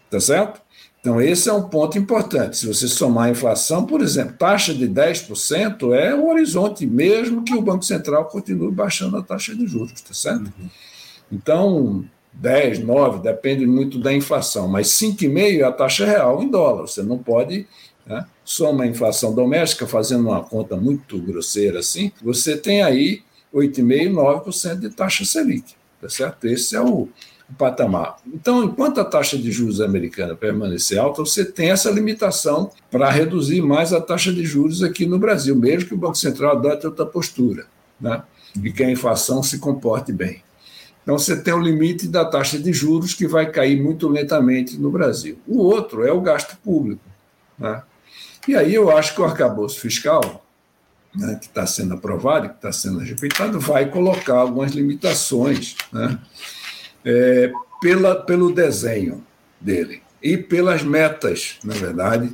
Tá 0.10 0.20
certo? 0.20 0.62
Então, 1.00 1.22
esse 1.22 1.48
é 1.48 1.54
um 1.54 1.70
ponto 1.70 1.98
importante. 1.98 2.58
Se 2.58 2.68
você 2.68 2.88
somar 2.88 3.28
a 3.28 3.30
inflação, 3.30 3.86
por 3.86 4.02
exemplo, 4.02 4.36
taxa 4.38 4.74
de 4.74 4.88
10% 4.88 5.94
é 5.96 6.14
o 6.14 6.28
horizonte, 6.28 6.86
mesmo 6.86 7.44
que 7.44 7.54
o 7.54 7.62
Banco 7.62 7.86
Central 7.86 8.26
continue 8.26 8.72
baixando 8.72 9.16
a 9.16 9.24
taxa 9.24 9.56
de 9.56 9.66
juros, 9.66 10.02
tá 10.02 10.14
certo? 10.14 10.52
Uhum. 10.60 10.70
Então, 11.32 12.06
10, 12.34 12.80
9, 12.80 13.20
depende 13.20 13.66
muito 13.66 14.00
da 14.00 14.14
inflação, 14.14 14.68
mas 14.68 14.88
5,5% 14.88 15.60
é 15.60 15.64
a 15.64 15.72
taxa 15.72 16.06
real 16.06 16.42
em 16.42 16.50
dólar. 16.50 16.88
Você 16.88 17.04
não 17.04 17.18
pode 17.18 17.68
né, 18.06 18.26
a 18.82 18.88
inflação 18.88 19.34
doméstica, 19.34 19.86
fazendo 19.86 20.28
uma 20.30 20.44
conta 20.44 20.76
muito 20.76 21.20
grosseira 21.20 21.80
assim, 21.80 22.12
você 22.22 22.58
tem 22.58 22.82
aí 22.82 23.22
8,5%, 23.54 24.12
9% 24.14 24.80
de 24.80 24.90
taxa 24.90 25.24
Selic, 25.26 25.76
tá 26.02 26.10
certo? 26.10 26.46
Esse 26.46 26.76
é 26.76 26.82
o, 26.82 27.08
o 27.50 27.54
patamar. 27.58 28.18
Então, 28.26 28.64
enquanto 28.64 29.00
a 29.00 29.06
taxa 29.06 29.38
de 29.38 29.52
juros 29.52 29.80
americana 29.82 30.36
permanecer 30.36 30.98
alta, 30.98 31.22
você 31.22 31.46
tem 31.46 31.72
essa 31.72 31.92
limitação 31.92 32.72
para 32.90 33.10
reduzir 33.10 33.62
mais 33.62 33.94
a 33.94 34.02
taxa 34.02 34.34
de 34.34 34.44
juros 34.44 34.82
aqui 34.82 35.06
no 35.06 35.20
Brasil, 35.20 35.56
mesmo 35.56 35.90
que 35.90 35.94
o 35.94 35.98
Banco 35.98 36.18
Central 36.18 36.58
adote 36.58 36.88
outra 36.88 37.06
postura, 37.06 37.66
né? 38.00 38.24
e 38.64 38.72
que 38.72 38.84
a 38.84 38.90
inflação 38.90 39.44
se 39.44 39.60
comporte 39.60 40.12
bem. 40.12 40.42
Então, 41.04 41.18
você 41.18 41.42
tem 41.42 41.54
o 41.54 41.60
limite 41.60 42.08
da 42.08 42.26
taxa 42.26 42.60
de 42.60 42.72
juros 42.72 43.14
que 43.14 43.28
vai 43.28 43.50
cair 43.52 43.82
muito 43.82 44.08
lentamente 44.08 44.78
no 44.78 44.92
Brasil. 44.92 45.38
O 45.48 45.60
outro 45.60 46.06
é 46.06 46.12
o 46.12 46.22
gasto 46.22 46.58
público. 46.64 47.02
Né? 47.58 47.82
E 48.48 48.56
aí 48.56 48.76
eu 48.76 48.96
acho 48.96 49.16
que 49.16 49.22
o 49.22 49.26
arcabouço 49.26 49.80
fiscal, 49.80 50.46
né, 51.16 51.36
que 51.36 51.48
está 51.48 51.66
sendo 51.66 51.96
aprovado, 51.96 52.50
que 52.50 52.56
está 52.56 52.72
sendo 52.72 53.00
respeitado, 53.00 53.60
vai 53.60 53.90
colocar 53.90 54.36
algumas 54.36 54.72
limitações. 54.72 55.76
Né? 55.92 56.20
é, 57.04 57.52
pela, 57.82 58.16
pelo 58.16 58.54
desenho 58.54 59.24
dele 59.60 60.02
e 60.22 60.38
pelas 60.38 60.84
metas, 60.84 61.58
na 61.64 61.74
verdade, 61.74 62.34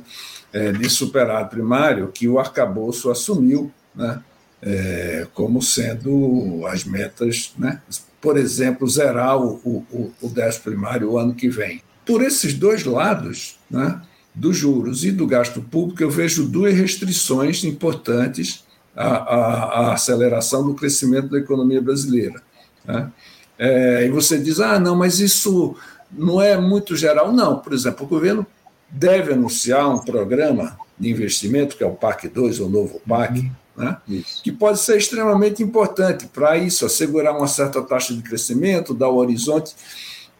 é, 0.52 0.72
de 0.72 0.88
superar 0.88 1.48
primário 1.48 2.08
que 2.08 2.28
o 2.28 2.38
arcabouço 2.38 3.10
assumiu 3.10 3.70
né, 3.94 4.22
é, 4.62 5.26
como 5.34 5.62
sendo 5.62 6.66
as 6.66 6.84
metas, 6.84 7.52
né, 7.58 7.80
por 8.20 8.36
exemplo, 8.36 8.88
zerar 8.88 9.36
o, 9.40 9.54
o, 9.64 10.12
o 10.20 10.28
10 10.28 10.58
primário 10.58 11.10
o 11.10 11.18
ano 11.18 11.34
que 11.34 11.48
vem. 11.48 11.82
Por 12.04 12.22
esses 12.22 12.54
dois 12.54 12.84
lados, 12.84 13.58
né, 13.70 14.00
dos 14.34 14.56
juros 14.56 15.04
e 15.04 15.10
do 15.10 15.26
gasto 15.26 15.62
público, 15.62 16.02
eu 16.02 16.10
vejo 16.10 16.46
duas 16.46 16.74
restrições 16.74 17.64
importantes 17.64 18.64
à, 18.94 19.06
à, 19.06 19.80
à 19.80 19.92
aceleração 19.94 20.64
do 20.66 20.74
crescimento 20.74 21.28
da 21.28 21.38
economia 21.38 21.80
brasileira. 21.80 22.42
Né? 22.84 23.10
É, 23.58 24.06
e 24.06 24.10
você 24.10 24.38
diz, 24.38 24.60
ah, 24.60 24.78
não, 24.78 24.94
mas 24.94 25.20
isso 25.20 25.74
não 26.12 26.40
é 26.40 26.56
muito 26.56 26.94
geral. 26.94 27.32
Não, 27.32 27.58
por 27.58 27.72
exemplo, 27.72 28.04
o 28.04 28.08
governo 28.08 28.46
deve 28.88 29.32
anunciar 29.32 29.88
um 29.88 29.98
programa 29.98 30.76
de 30.98 31.10
investimento, 31.10 31.76
que 31.76 31.84
é 31.84 31.86
o 31.86 31.94
PAC 31.94 32.28
2, 32.28 32.60
o 32.60 32.68
novo 32.68 33.00
PAC. 33.06 33.50
Né? 33.76 33.98
que 34.42 34.50
pode 34.50 34.78
ser 34.78 34.96
extremamente 34.96 35.62
importante 35.62 36.26
para 36.26 36.56
isso, 36.56 36.86
assegurar 36.86 37.36
uma 37.36 37.46
certa 37.46 37.82
taxa 37.82 38.14
de 38.14 38.22
crescimento, 38.22 38.94
dar 38.94 39.08
o 39.08 39.16
horizonte. 39.16 39.74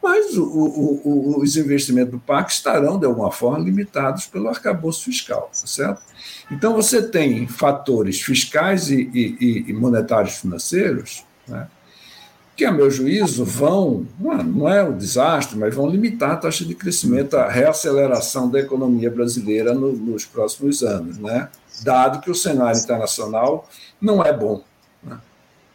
Mas 0.03 0.37
o, 0.37 0.45
o, 0.45 1.01
o, 1.05 1.43
os 1.43 1.57
investimentos 1.57 2.13
do 2.13 2.19
PAC 2.19 2.53
estarão, 2.53 2.99
de 2.99 3.07
alguma 3.07 3.33
forma, 3.33 3.59
limitados 3.59 4.27
pelo 4.27 4.49
arcabouço 4.49 5.05
fiscal, 5.05 5.51
tá 5.53 5.67
certo? 5.67 6.01
Então, 6.51 6.75
você 6.75 7.03
tem 7.03 7.47
fatores 7.49 8.21
fiscais 8.21 8.89
e, 8.89 9.11
e, 9.13 9.65
e 9.67 9.73
monetários 9.73 10.37
financeiros 10.37 11.25
né, 11.49 11.67
que, 12.57 12.65
a 12.65 12.71
meu 12.71 12.91
juízo, 12.91 13.45
vão, 13.45 14.07
não 14.19 14.69
é 14.69 14.83
um 14.83 14.97
desastre, 14.97 15.59
mas 15.59 15.75
vão 15.75 15.91
limitar 15.91 16.31
a 16.31 16.37
taxa 16.37 16.65
de 16.65 16.75
crescimento, 16.75 17.37
a 17.37 17.51
reaceleração 17.51 18.49
da 18.49 18.61
economia 18.61 19.11
brasileira 19.11 19.75
no, 19.75 19.93
nos 19.93 20.25
próximos 20.25 20.83
anos, 20.83 21.19
né? 21.19 21.49
Dado 21.83 22.21
que 22.21 22.31
o 22.31 22.35
cenário 22.35 22.81
internacional 22.81 23.69
não 24.01 24.23
é 24.23 24.33
bom. 24.33 24.63
Né? 25.03 25.19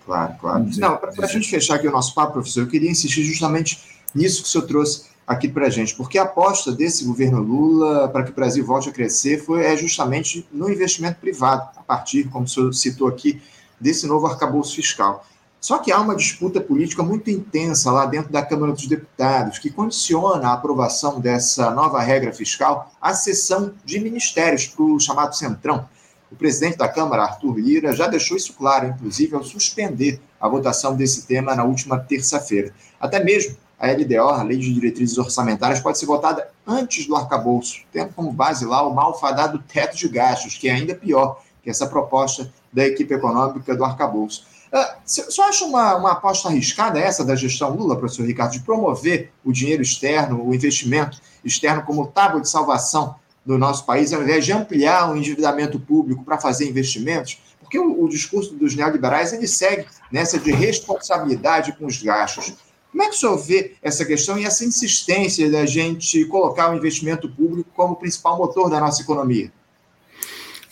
Claro, 0.06 0.36
claro. 0.40 0.66
Não, 0.78 0.98
para 0.98 1.12
a 1.26 1.28
gente 1.28 1.50
fechar 1.50 1.76
aqui 1.76 1.88
o 1.88 1.92
nosso 1.92 2.14
papo, 2.14 2.34
professor, 2.34 2.62
eu 2.62 2.68
queria 2.68 2.90
insistir 2.90 3.24
justamente 3.24 4.00
nisso 4.14 4.42
que 4.42 4.48
o 4.48 4.52
senhor 4.52 4.66
trouxe 4.66 5.12
aqui 5.26 5.48
para 5.48 5.68
a 5.68 5.70
gente, 5.70 5.96
porque 5.96 6.18
a 6.18 6.24
aposta 6.24 6.72
desse 6.72 7.06
governo 7.06 7.40
Lula 7.40 8.10
para 8.10 8.24
que 8.24 8.32
o 8.32 8.34
Brasil 8.34 8.66
volte 8.66 8.90
a 8.90 8.92
crescer 8.92 9.38
foi 9.38 9.64
é 9.64 9.78
justamente 9.78 10.46
no 10.52 10.70
investimento 10.70 11.20
privado, 11.20 11.70
a 11.78 11.82
partir, 11.82 12.26
como 12.26 12.46
o 12.46 12.48
senhor 12.48 12.74
citou 12.74 13.08
aqui, 13.08 13.42
desse 13.80 14.06
novo 14.06 14.28
arcabouço 14.28 14.76
fiscal. 14.76 15.26
Só 15.62 15.78
que 15.78 15.92
há 15.92 16.02
uma 16.02 16.16
disputa 16.16 16.60
política 16.60 17.04
muito 17.04 17.30
intensa 17.30 17.92
lá 17.92 18.08
dentro 18.08 18.32
da 18.32 18.44
Câmara 18.44 18.74
dos 18.74 18.88
Deputados, 18.88 19.60
que 19.60 19.70
condiciona 19.70 20.48
a 20.48 20.54
aprovação 20.54 21.20
dessa 21.20 21.70
nova 21.70 22.02
regra 22.02 22.34
fiscal 22.34 22.92
à 23.00 23.14
cessão 23.14 23.72
de 23.86 24.00
ministérios 24.00 24.66
para 24.66 24.84
o 24.84 25.00
chamado 25.00 25.36
Centrão. 25.36 25.88
O 26.32 26.36
presidente 26.36 26.78
da 26.78 26.90
Câmara, 26.90 27.22
Arthur 27.22 27.60
Lira, 27.60 27.94
já 27.94 28.08
deixou 28.08 28.36
isso 28.36 28.54
claro, 28.54 28.88
inclusive, 28.88 29.36
ao 29.36 29.44
suspender 29.44 30.20
a 30.40 30.50
votação 30.50 30.96
desse 30.96 31.28
tema 31.28 31.54
na 31.54 31.64
última 31.64 32.00
terça-feira. 32.00 32.74
Até 33.00 33.24
mesmo 33.24 33.56
a 33.78 33.86
LDO, 33.92 34.30
a 34.30 34.42
Lei 34.42 34.58
de 34.58 34.74
Diretrizes 34.74 35.20
Orçamentárias, 35.20 35.80
pode 35.80 36.00
ser 36.00 36.08
votada 36.08 36.50
antes 36.66 37.06
do 37.06 37.16
arcabouço, 37.16 37.82
tendo 37.92 38.14
como 38.14 38.32
base 38.32 38.66
lá 38.66 38.82
o 38.82 38.96
malfadado 38.96 39.60
teto 39.72 39.96
de 39.96 40.08
gastos, 40.08 40.58
que 40.58 40.68
é 40.68 40.72
ainda 40.72 40.96
pior 40.96 41.40
que 41.62 41.70
essa 41.70 41.86
proposta 41.86 42.52
da 42.74 42.84
equipe 42.84 43.14
econômica 43.14 43.76
do 43.76 43.86
arcabouço. 43.86 44.50
Uh, 44.72 45.02
você 45.06 45.42
acha 45.42 45.66
uma, 45.66 45.96
uma 45.96 46.12
aposta 46.14 46.48
arriscada 46.48 46.98
essa 46.98 47.26
da 47.26 47.36
gestão 47.36 47.76
Lula, 47.76 47.98
professor 47.98 48.26
Ricardo, 48.26 48.54
de 48.54 48.62
promover 48.62 49.32
o 49.44 49.52
dinheiro 49.52 49.82
externo, 49.82 50.48
o 50.48 50.56
investimento 50.56 51.20
externo 51.44 51.84
como 51.84 52.08
tábua 52.08 52.40
de 52.40 52.50
salvação 52.50 53.16
do 53.46 53.58
nosso 53.58 53.86
país, 53.86 54.14
ao 54.14 54.22
invés 54.22 54.46
de 54.46 54.54
ampliar 54.54 55.12
o 55.12 55.18
endividamento 55.18 55.78
público 55.80 56.24
para 56.24 56.38
fazer 56.38 56.70
investimentos? 56.70 57.42
Porque 57.60 57.78
o, 57.78 58.04
o, 58.04 58.08
discurso 58.08 58.54
dos 58.54 58.76
neoliberais 58.76 59.34
ele 59.34 59.48
segue 59.48 59.86
nessa 60.12 60.40
de 60.40 60.52
responsabilidade 60.52 61.74
com 61.74 61.86
os 61.86 62.02
gastos. 62.02 62.54
Como 62.92 63.04
é 63.04 63.08
que 63.08 63.16
o 63.16 63.18
senhor 63.18 63.38
vê 63.38 63.76
essa 63.82 64.06
questão 64.06 64.38
e 64.38 64.46
essa 64.46 64.64
insistência 64.64 65.50
da 65.50 65.66
gente 65.66 66.24
colocar 66.26 66.72
o 66.72 66.76
investimento 66.76 67.30
público 67.30 67.70
como 67.74 67.96
principal 67.96 68.38
motor 68.38 68.70
da 68.70 68.80
nossa 68.80 69.02
economia? 69.02 69.52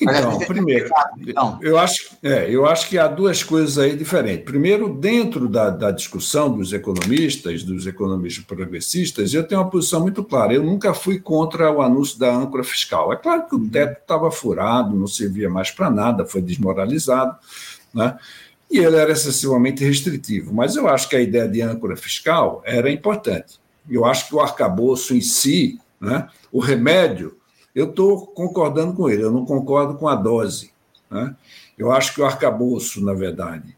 Então, 0.01 0.39
primeiro. 0.39 0.89
Eu, 1.61 1.77
acho, 1.77 2.11
é, 2.23 2.49
eu 2.49 2.65
acho 2.65 2.87
que 2.87 2.97
há 2.97 3.07
duas 3.07 3.43
coisas 3.43 3.77
aí 3.77 3.95
diferentes. 3.95 4.45
Primeiro, 4.45 4.93
dentro 4.93 5.47
da, 5.47 5.69
da 5.69 5.91
discussão 5.91 6.55
dos 6.55 6.71
economistas, 6.71 7.63
dos 7.63 7.85
economistas 7.85 8.45
progressistas, 8.45 9.33
eu 9.33 9.43
tenho 9.43 9.61
uma 9.61 9.69
posição 9.69 10.01
muito 10.01 10.23
clara. 10.23 10.53
Eu 10.53 10.63
nunca 10.63 10.93
fui 10.93 11.19
contra 11.19 11.71
o 11.71 11.81
anúncio 11.81 12.17
da 12.17 12.33
âncora 12.33 12.63
fiscal. 12.63 13.11
É 13.11 13.17
claro 13.17 13.47
que 13.47 13.55
o 13.55 13.57
uhum. 13.57 13.69
teto 13.69 13.99
estava 14.01 14.31
furado, 14.31 14.95
não 14.95 15.07
servia 15.07 15.49
mais 15.49 15.71
para 15.71 15.89
nada, 15.89 16.25
foi 16.25 16.41
desmoralizado. 16.41 17.37
Né? 17.93 18.17
e 18.69 18.77
ele 18.77 18.97
era 18.97 19.11
excessivamente 19.11 19.83
restritivo. 19.83 20.53
Mas 20.53 20.75
eu 20.75 20.87
acho 20.87 21.09
que 21.09 21.15
a 21.15 21.21
ideia 21.21 21.47
de 21.47 21.61
âncora 21.61 21.97
fiscal 21.97 22.61
era 22.65 22.91
importante. 22.91 23.59
Eu 23.89 24.05
acho 24.05 24.27
que 24.27 24.35
o 24.35 24.39
arcabouço 24.39 25.15
em 25.15 25.21
si, 25.21 25.79
né, 25.99 26.27
o 26.51 26.59
remédio, 26.59 27.35
eu 27.73 27.89
estou 27.89 28.27
concordando 28.27 28.93
com 28.93 29.09
ele, 29.09 29.23
eu 29.23 29.31
não 29.31 29.45
concordo 29.45 29.95
com 29.95 30.07
a 30.07 30.15
dose. 30.15 30.71
Né? 31.09 31.35
Eu 31.77 31.91
acho 31.91 32.13
que 32.13 32.21
o 32.21 32.25
arcabouço, 32.25 33.03
na 33.03 33.13
verdade, 33.13 33.75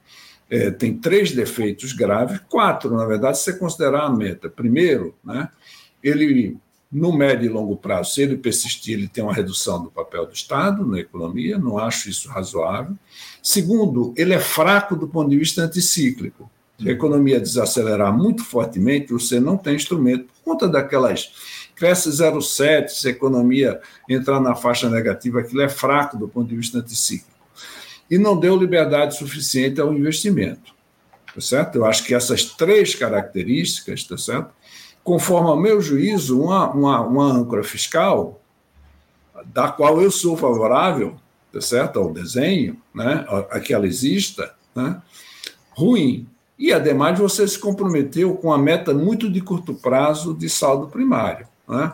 é, 0.49 0.69
tem 0.69 0.97
três 0.97 1.31
defeitos 1.31 1.93
graves, 1.93 2.41
quatro, 2.49 2.95
na 2.95 3.05
verdade, 3.05 3.37
se 3.37 3.45
você 3.45 3.53
considerar 3.53 4.03
a 4.03 4.09
meta. 4.09 4.49
Primeiro, 4.49 5.15
né, 5.23 5.47
ele, 6.03 6.57
no 6.91 7.13
médio 7.13 7.45
e 7.45 7.49
longo 7.49 7.77
prazo, 7.77 8.13
se 8.13 8.21
ele 8.21 8.35
persistir, 8.35 8.97
ele 8.97 9.07
tem 9.07 9.23
uma 9.23 9.33
redução 9.33 9.81
do 9.81 9.89
papel 9.89 10.25
do 10.25 10.33
Estado 10.33 10.85
na 10.85 10.99
economia, 10.99 11.57
não 11.57 11.77
acho 11.77 12.09
isso 12.09 12.27
razoável. 12.27 12.97
Segundo, 13.41 14.13
ele 14.17 14.33
é 14.33 14.39
fraco 14.39 14.95
do 14.95 15.07
ponto 15.07 15.29
de 15.29 15.37
vista 15.37 15.61
anticíclico. 15.61 16.51
Se 16.77 16.89
a 16.89 16.91
economia 16.91 17.39
desacelerar 17.39 18.11
muito 18.11 18.43
fortemente, 18.43 19.13
você 19.13 19.39
não 19.39 19.55
tem 19.55 19.75
instrumento, 19.75 20.25
por 20.25 20.43
conta 20.43 20.67
daquelas 20.67 21.60
cresce 21.81 22.11
0,7, 22.11 22.89
se 22.89 23.07
a 23.07 23.11
economia 23.11 23.81
entrar 24.07 24.39
na 24.39 24.53
faixa 24.53 24.87
negativa, 24.87 25.39
aquilo 25.39 25.63
é 25.63 25.67
fraco 25.67 26.15
do 26.15 26.27
ponto 26.27 26.47
de 26.47 26.55
vista 26.55 26.77
anticíclico. 26.77 27.31
E 28.07 28.19
não 28.19 28.39
deu 28.39 28.55
liberdade 28.55 29.17
suficiente 29.17 29.81
ao 29.81 29.91
investimento. 29.91 30.75
Tá 31.33 31.41
certo? 31.41 31.77
Eu 31.77 31.85
acho 31.85 32.03
que 32.03 32.13
essas 32.13 32.45
três 32.45 32.93
características, 32.93 34.03
tá 34.03 34.15
certo? 34.15 34.51
Conforme 35.03 35.49
ao 35.49 35.59
meu 35.59 35.81
juízo, 35.81 36.39
uma, 36.39 36.69
uma, 36.69 37.01
uma 37.01 37.25
âncora 37.25 37.63
fiscal, 37.63 38.39
da 39.47 39.69
qual 39.69 39.99
eu 39.99 40.11
sou 40.11 40.37
favorável, 40.37 41.15
tá 41.51 41.61
certo? 41.61 41.97
Ao 41.97 42.13
desenho, 42.13 42.79
né? 42.93 43.25
a 43.49 43.59
que 43.59 43.73
ela 43.73 43.87
exista, 43.87 44.53
né? 44.75 45.01
ruim. 45.71 46.27
E, 46.59 46.71
ademais, 46.71 47.17
você 47.17 47.47
se 47.47 47.57
comprometeu 47.57 48.35
com 48.35 48.53
a 48.53 48.57
meta 48.59 48.93
muito 48.93 49.31
de 49.31 49.41
curto 49.41 49.73
prazo 49.73 50.35
de 50.35 50.47
saldo 50.47 50.87
primário. 50.87 51.49
Né? 51.71 51.93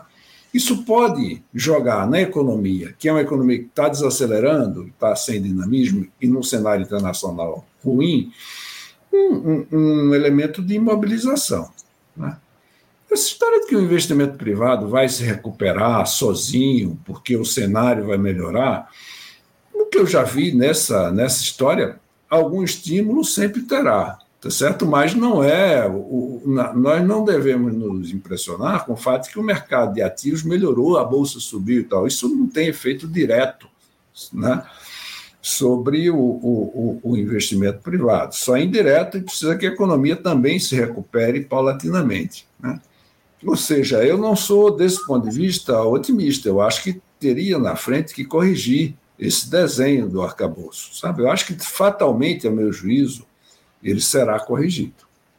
Isso 0.52 0.82
pode 0.84 1.40
jogar 1.54 2.08
na 2.08 2.20
economia, 2.20 2.94
que 2.98 3.08
é 3.08 3.12
uma 3.12 3.20
economia 3.20 3.58
que 3.58 3.66
está 3.66 3.88
desacelerando, 3.88 4.88
está 4.88 5.14
sem 5.14 5.40
dinamismo 5.40 6.08
e 6.20 6.26
num 6.26 6.42
cenário 6.42 6.82
internacional 6.82 7.64
ruim, 7.84 8.32
um, 9.12 9.34
um, 9.34 9.66
um 9.70 10.14
elemento 10.14 10.60
de 10.60 10.74
imobilização. 10.74 11.70
Né? 12.16 12.36
Essa 13.10 13.28
história 13.28 13.60
de 13.60 13.66
que 13.66 13.76
o 13.76 13.80
investimento 13.80 14.36
privado 14.36 14.88
vai 14.88 15.08
se 15.08 15.22
recuperar 15.22 16.04
sozinho, 16.06 16.98
porque 17.04 17.36
o 17.36 17.44
cenário 17.44 18.06
vai 18.06 18.18
melhorar, 18.18 18.90
o 19.72 19.86
que 19.86 19.98
eu 19.98 20.06
já 20.06 20.24
vi 20.24 20.52
nessa, 20.54 21.10
nessa 21.12 21.40
história, 21.40 22.00
algum 22.28 22.64
estímulo 22.64 23.24
sempre 23.24 23.62
terá, 23.62 24.18
tá 24.40 24.50
certo? 24.50 24.86
Mas 24.86 25.14
não 25.14 25.42
é. 25.42 25.88
O, 25.88 26.42
nós 26.46 27.06
não 27.06 27.24
devemos 27.24 27.74
nos 27.74 28.12
impressionar 28.12 28.84
com 28.86 28.92
o 28.92 28.96
fato 28.96 29.24
de 29.24 29.30
que 29.30 29.38
o 29.38 29.42
mercado 29.42 29.94
de 29.94 30.02
ativos 30.02 30.42
melhorou, 30.42 30.98
a 30.98 31.04
bolsa 31.04 31.40
subiu 31.40 31.80
e 31.80 31.84
tal. 31.84 32.06
Isso 32.06 32.28
não 32.28 32.46
tem 32.46 32.68
efeito 32.68 33.06
direto 33.06 33.68
né, 34.32 34.64
sobre 35.40 36.10
o, 36.10 36.16
o, 36.16 37.00
o 37.02 37.16
investimento 37.16 37.80
privado, 37.80 38.34
só 38.34 38.56
indireto 38.56 39.16
e 39.16 39.22
precisa 39.22 39.56
que 39.56 39.66
a 39.66 39.70
economia 39.70 40.16
também 40.16 40.58
se 40.58 40.74
recupere 40.74 41.44
paulatinamente. 41.44 42.46
Né? 42.60 42.80
Ou 43.44 43.56
seja, 43.56 44.04
eu 44.04 44.18
não 44.18 44.34
sou, 44.34 44.74
desse 44.74 45.04
ponto 45.06 45.28
de 45.28 45.36
vista, 45.36 45.80
otimista. 45.82 46.48
Eu 46.48 46.60
acho 46.60 46.82
que 46.82 47.00
teria 47.20 47.58
na 47.58 47.76
frente 47.76 48.14
que 48.14 48.24
corrigir 48.24 48.94
esse 49.18 49.50
desenho 49.50 50.08
do 50.08 50.22
arcabouço. 50.22 50.96
Sabe? 50.98 51.22
Eu 51.22 51.30
acho 51.30 51.46
que 51.46 51.54
fatalmente, 51.64 52.46
a 52.46 52.50
meu 52.50 52.72
juízo, 52.72 53.27
ele 53.82 54.00
será 54.00 54.38
corrigido. 54.40 54.94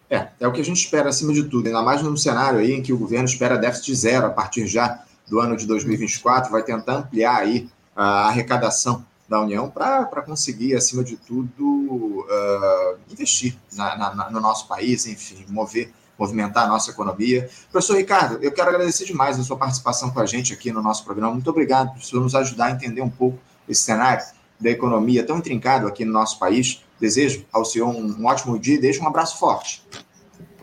É, 0.10 0.30
é 0.40 0.48
o 0.48 0.52
que 0.52 0.62
a 0.62 0.66
gente 0.66 0.84
espera 0.84 1.10
acima 1.10 1.32
de 1.34 1.44
tudo, 1.44 1.68
ainda 1.68 1.82
mais 1.82 2.02
num 2.02 2.18
cenário 2.18 2.60
aí 2.60 2.74
em 2.74 2.82
que 2.82 2.92
o 2.92 2.98
governo 2.98 3.26
espera 3.26 3.58
déficit 3.58 3.96
zero 3.96 4.26
a 4.26 4.30
partir 4.32 4.66
já 4.66 5.04
do 5.28 5.40
ano 5.40 5.56
de 5.56 5.68
2024, 5.68 6.52
vai 6.52 6.64
tentar 6.64 6.96
ampliar 6.96 7.36
aí 7.36 7.70
a 7.96 8.28
arrecadação 8.28 9.06
da 9.28 9.40
União 9.40 9.70
para 9.70 10.24
conseguir, 10.24 10.76
acima 10.76 11.04
de 11.04 11.16
tudo, 11.16 11.64
uh, 11.64 12.98
investir 13.12 13.56
na, 13.74 14.16
na, 14.16 14.30
no 14.32 14.40
nosso 14.40 14.68
país, 14.68 15.06
enfim, 15.06 15.46
mover 15.50 15.92
movimentar 16.20 16.66
a 16.66 16.68
nossa 16.68 16.92
economia. 16.92 17.50
Professor 17.72 17.96
Ricardo, 17.96 18.44
eu 18.44 18.52
quero 18.52 18.70
agradecer 18.70 19.06
demais 19.06 19.40
a 19.40 19.44
sua 19.44 19.56
participação 19.56 20.12
com 20.12 20.20
a 20.20 20.26
gente 20.26 20.52
aqui 20.52 20.70
no 20.70 20.82
nosso 20.82 21.06
programa. 21.06 21.32
Muito 21.32 21.50
obrigado 21.50 21.94
por 21.94 22.20
nos 22.20 22.36
ajudar 22.36 22.66
a 22.66 22.72
entender 22.72 23.02
um 23.02 23.10
pouco 23.10 23.40
esse 23.70 23.84
cenário 23.84 24.26
da 24.60 24.70
economia 24.70 25.26
tão 25.26 25.38
intrincado 25.38 25.88
aqui 25.88 26.04
no 26.04 26.12
nosso 26.12 26.38
país. 26.38 26.84
Desejo 27.00 27.46
ao 27.52 27.64
senhor 27.64 27.90
um, 27.90 28.22
um 28.22 28.26
ótimo 28.26 28.58
dia 28.60 28.76
e 28.76 28.82
deixo 28.82 29.04
um 29.04 29.08
abraço 29.08 29.40
forte. 29.40 29.84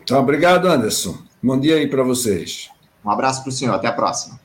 Então, 0.02 0.20
obrigado, 0.20 0.68
Anderson. 0.68 1.18
Bom 1.42 1.58
dia 1.58 1.76
aí 1.76 1.88
para 1.88 2.02
vocês. 2.02 2.70
Um 3.04 3.10
abraço 3.10 3.42
para 3.42 3.50
o 3.50 3.52
senhor. 3.52 3.74
Até 3.74 3.88
a 3.88 3.92
próxima. 3.92 4.38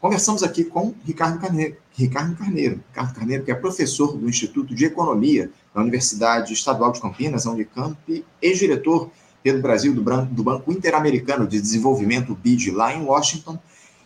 Conversamos 0.00 0.44
aqui 0.44 0.62
com 0.62 0.94
Ricardo 1.04 1.40
Carneiro, 1.40 1.76
Ricardo 1.92 2.36
Carneiro, 2.36 2.80
Ricardo 2.88 3.14
Carneiro, 3.14 3.44
que 3.44 3.50
é 3.50 3.54
professor 3.54 4.16
do 4.16 4.28
Instituto 4.28 4.72
de 4.72 4.84
Economia 4.84 5.50
da 5.74 5.80
Universidade 5.80 6.52
Estadual 6.52 6.92
de 6.92 7.00
Campinas, 7.00 7.46
a 7.46 7.50
Unicamp, 7.50 8.24
e 8.40 8.54
diretor 8.54 9.10
pelo 9.42 9.60
Brasil 9.60 9.92
do, 9.92 10.02
do 10.26 10.44
Banco 10.44 10.70
Interamericano 10.70 11.48
de 11.48 11.60
Desenvolvimento, 11.60 12.32
BID, 12.32 12.70
lá 12.70 12.94
em 12.94 13.02
Washington, 13.02 13.58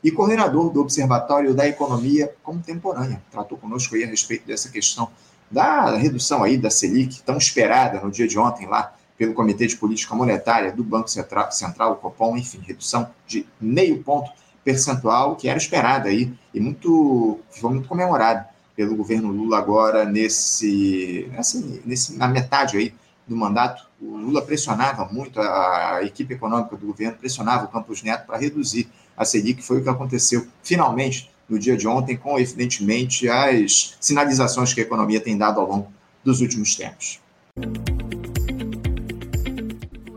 e 0.02 0.10
coordenador 0.10 0.70
do 0.70 0.80
Observatório 0.80 1.54
da 1.54 1.68
Economia 1.68 2.34
Contemporânea. 2.42 3.22
Tratou 3.30 3.58
conosco 3.58 3.94
aí 3.94 4.04
a 4.04 4.06
respeito 4.06 4.46
dessa 4.46 4.70
questão 4.70 5.10
da 5.52 5.94
redução 5.96 6.42
aí 6.42 6.56
da 6.56 6.70
Selic, 6.70 7.22
tão 7.22 7.36
esperada 7.36 8.00
no 8.00 8.10
dia 8.10 8.26
de 8.26 8.38
ontem 8.38 8.66
lá 8.66 8.94
pelo 9.18 9.34
Comitê 9.34 9.66
de 9.66 9.76
Política 9.76 10.14
Monetária 10.14 10.72
do 10.72 10.82
Banco 10.82 11.08
Central, 11.08 11.52
Central 11.52 11.92
o 11.92 11.96
Copom, 11.96 12.36
enfim, 12.36 12.60
redução 12.66 13.08
de 13.26 13.46
meio 13.60 14.02
ponto 14.02 14.30
percentual, 14.64 15.36
que 15.36 15.48
era 15.48 15.58
esperada 15.58 16.08
aí, 16.08 16.32
e 16.54 16.60
muito, 16.60 17.38
foi 17.50 17.70
muito 17.70 17.88
comemorado 17.88 18.44
pelo 18.74 18.96
governo 18.96 19.30
Lula 19.30 19.58
agora 19.58 20.04
nesse, 20.04 21.30
assim, 21.36 21.80
nesse 21.84 22.16
na 22.16 22.26
metade 22.26 22.76
aí 22.76 22.94
do 23.28 23.36
mandato, 23.36 23.86
o 24.00 24.16
Lula 24.16 24.42
pressionava 24.42 25.04
muito, 25.04 25.40
a, 25.40 25.96
a 25.96 26.02
equipe 26.02 26.34
econômica 26.34 26.76
do 26.76 26.86
governo 26.86 27.16
pressionava 27.16 27.66
o 27.66 27.68
Campos 27.68 28.02
Neto 28.02 28.26
para 28.26 28.38
reduzir 28.38 28.88
a 29.16 29.24
Selic, 29.24 29.62
foi 29.62 29.80
o 29.80 29.82
que 29.82 29.88
aconteceu 29.88 30.46
finalmente 30.62 31.30
no 31.48 31.58
dia 31.58 31.76
de 31.76 31.86
ontem, 31.86 32.16
com 32.16 32.38
evidentemente 32.38 33.28
as 33.28 33.96
sinalizações 34.00 34.72
que 34.72 34.80
a 34.80 34.84
economia 34.84 35.20
tem 35.20 35.36
dado 35.36 35.60
ao 35.60 35.68
longo 35.68 35.92
dos 36.24 36.40
últimos 36.40 36.74
tempos. 36.74 37.20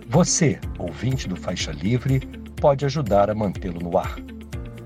Você, 0.08 0.58
ouvinte 0.80 1.28
do 1.28 1.36
Faixa 1.36 1.72
Livre, 1.72 2.22
pode 2.62 2.86
ajudar 2.86 3.30
a 3.30 3.36
mantê-lo 3.36 3.82
no 3.82 3.98
ar. 3.98 4.16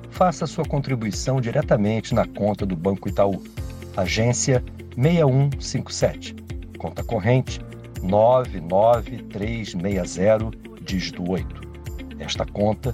Faça 0.09 0.47
sua 0.47 0.65
contribuição 0.65 1.39
diretamente 1.39 2.15
na 2.15 2.25
conta 2.25 2.65
do 2.65 2.75
Banco 2.75 3.07
Itaú, 3.07 3.43
agência 3.95 4.63
6157, 4.95 6.35
conta 6.77 7.03
corrente 7.03 7.59
99360, 8.01 10.51
dígito 10.81 11.29
8. 11.29 11.69
Esta 12.19 12.45
conta 12.45 12.93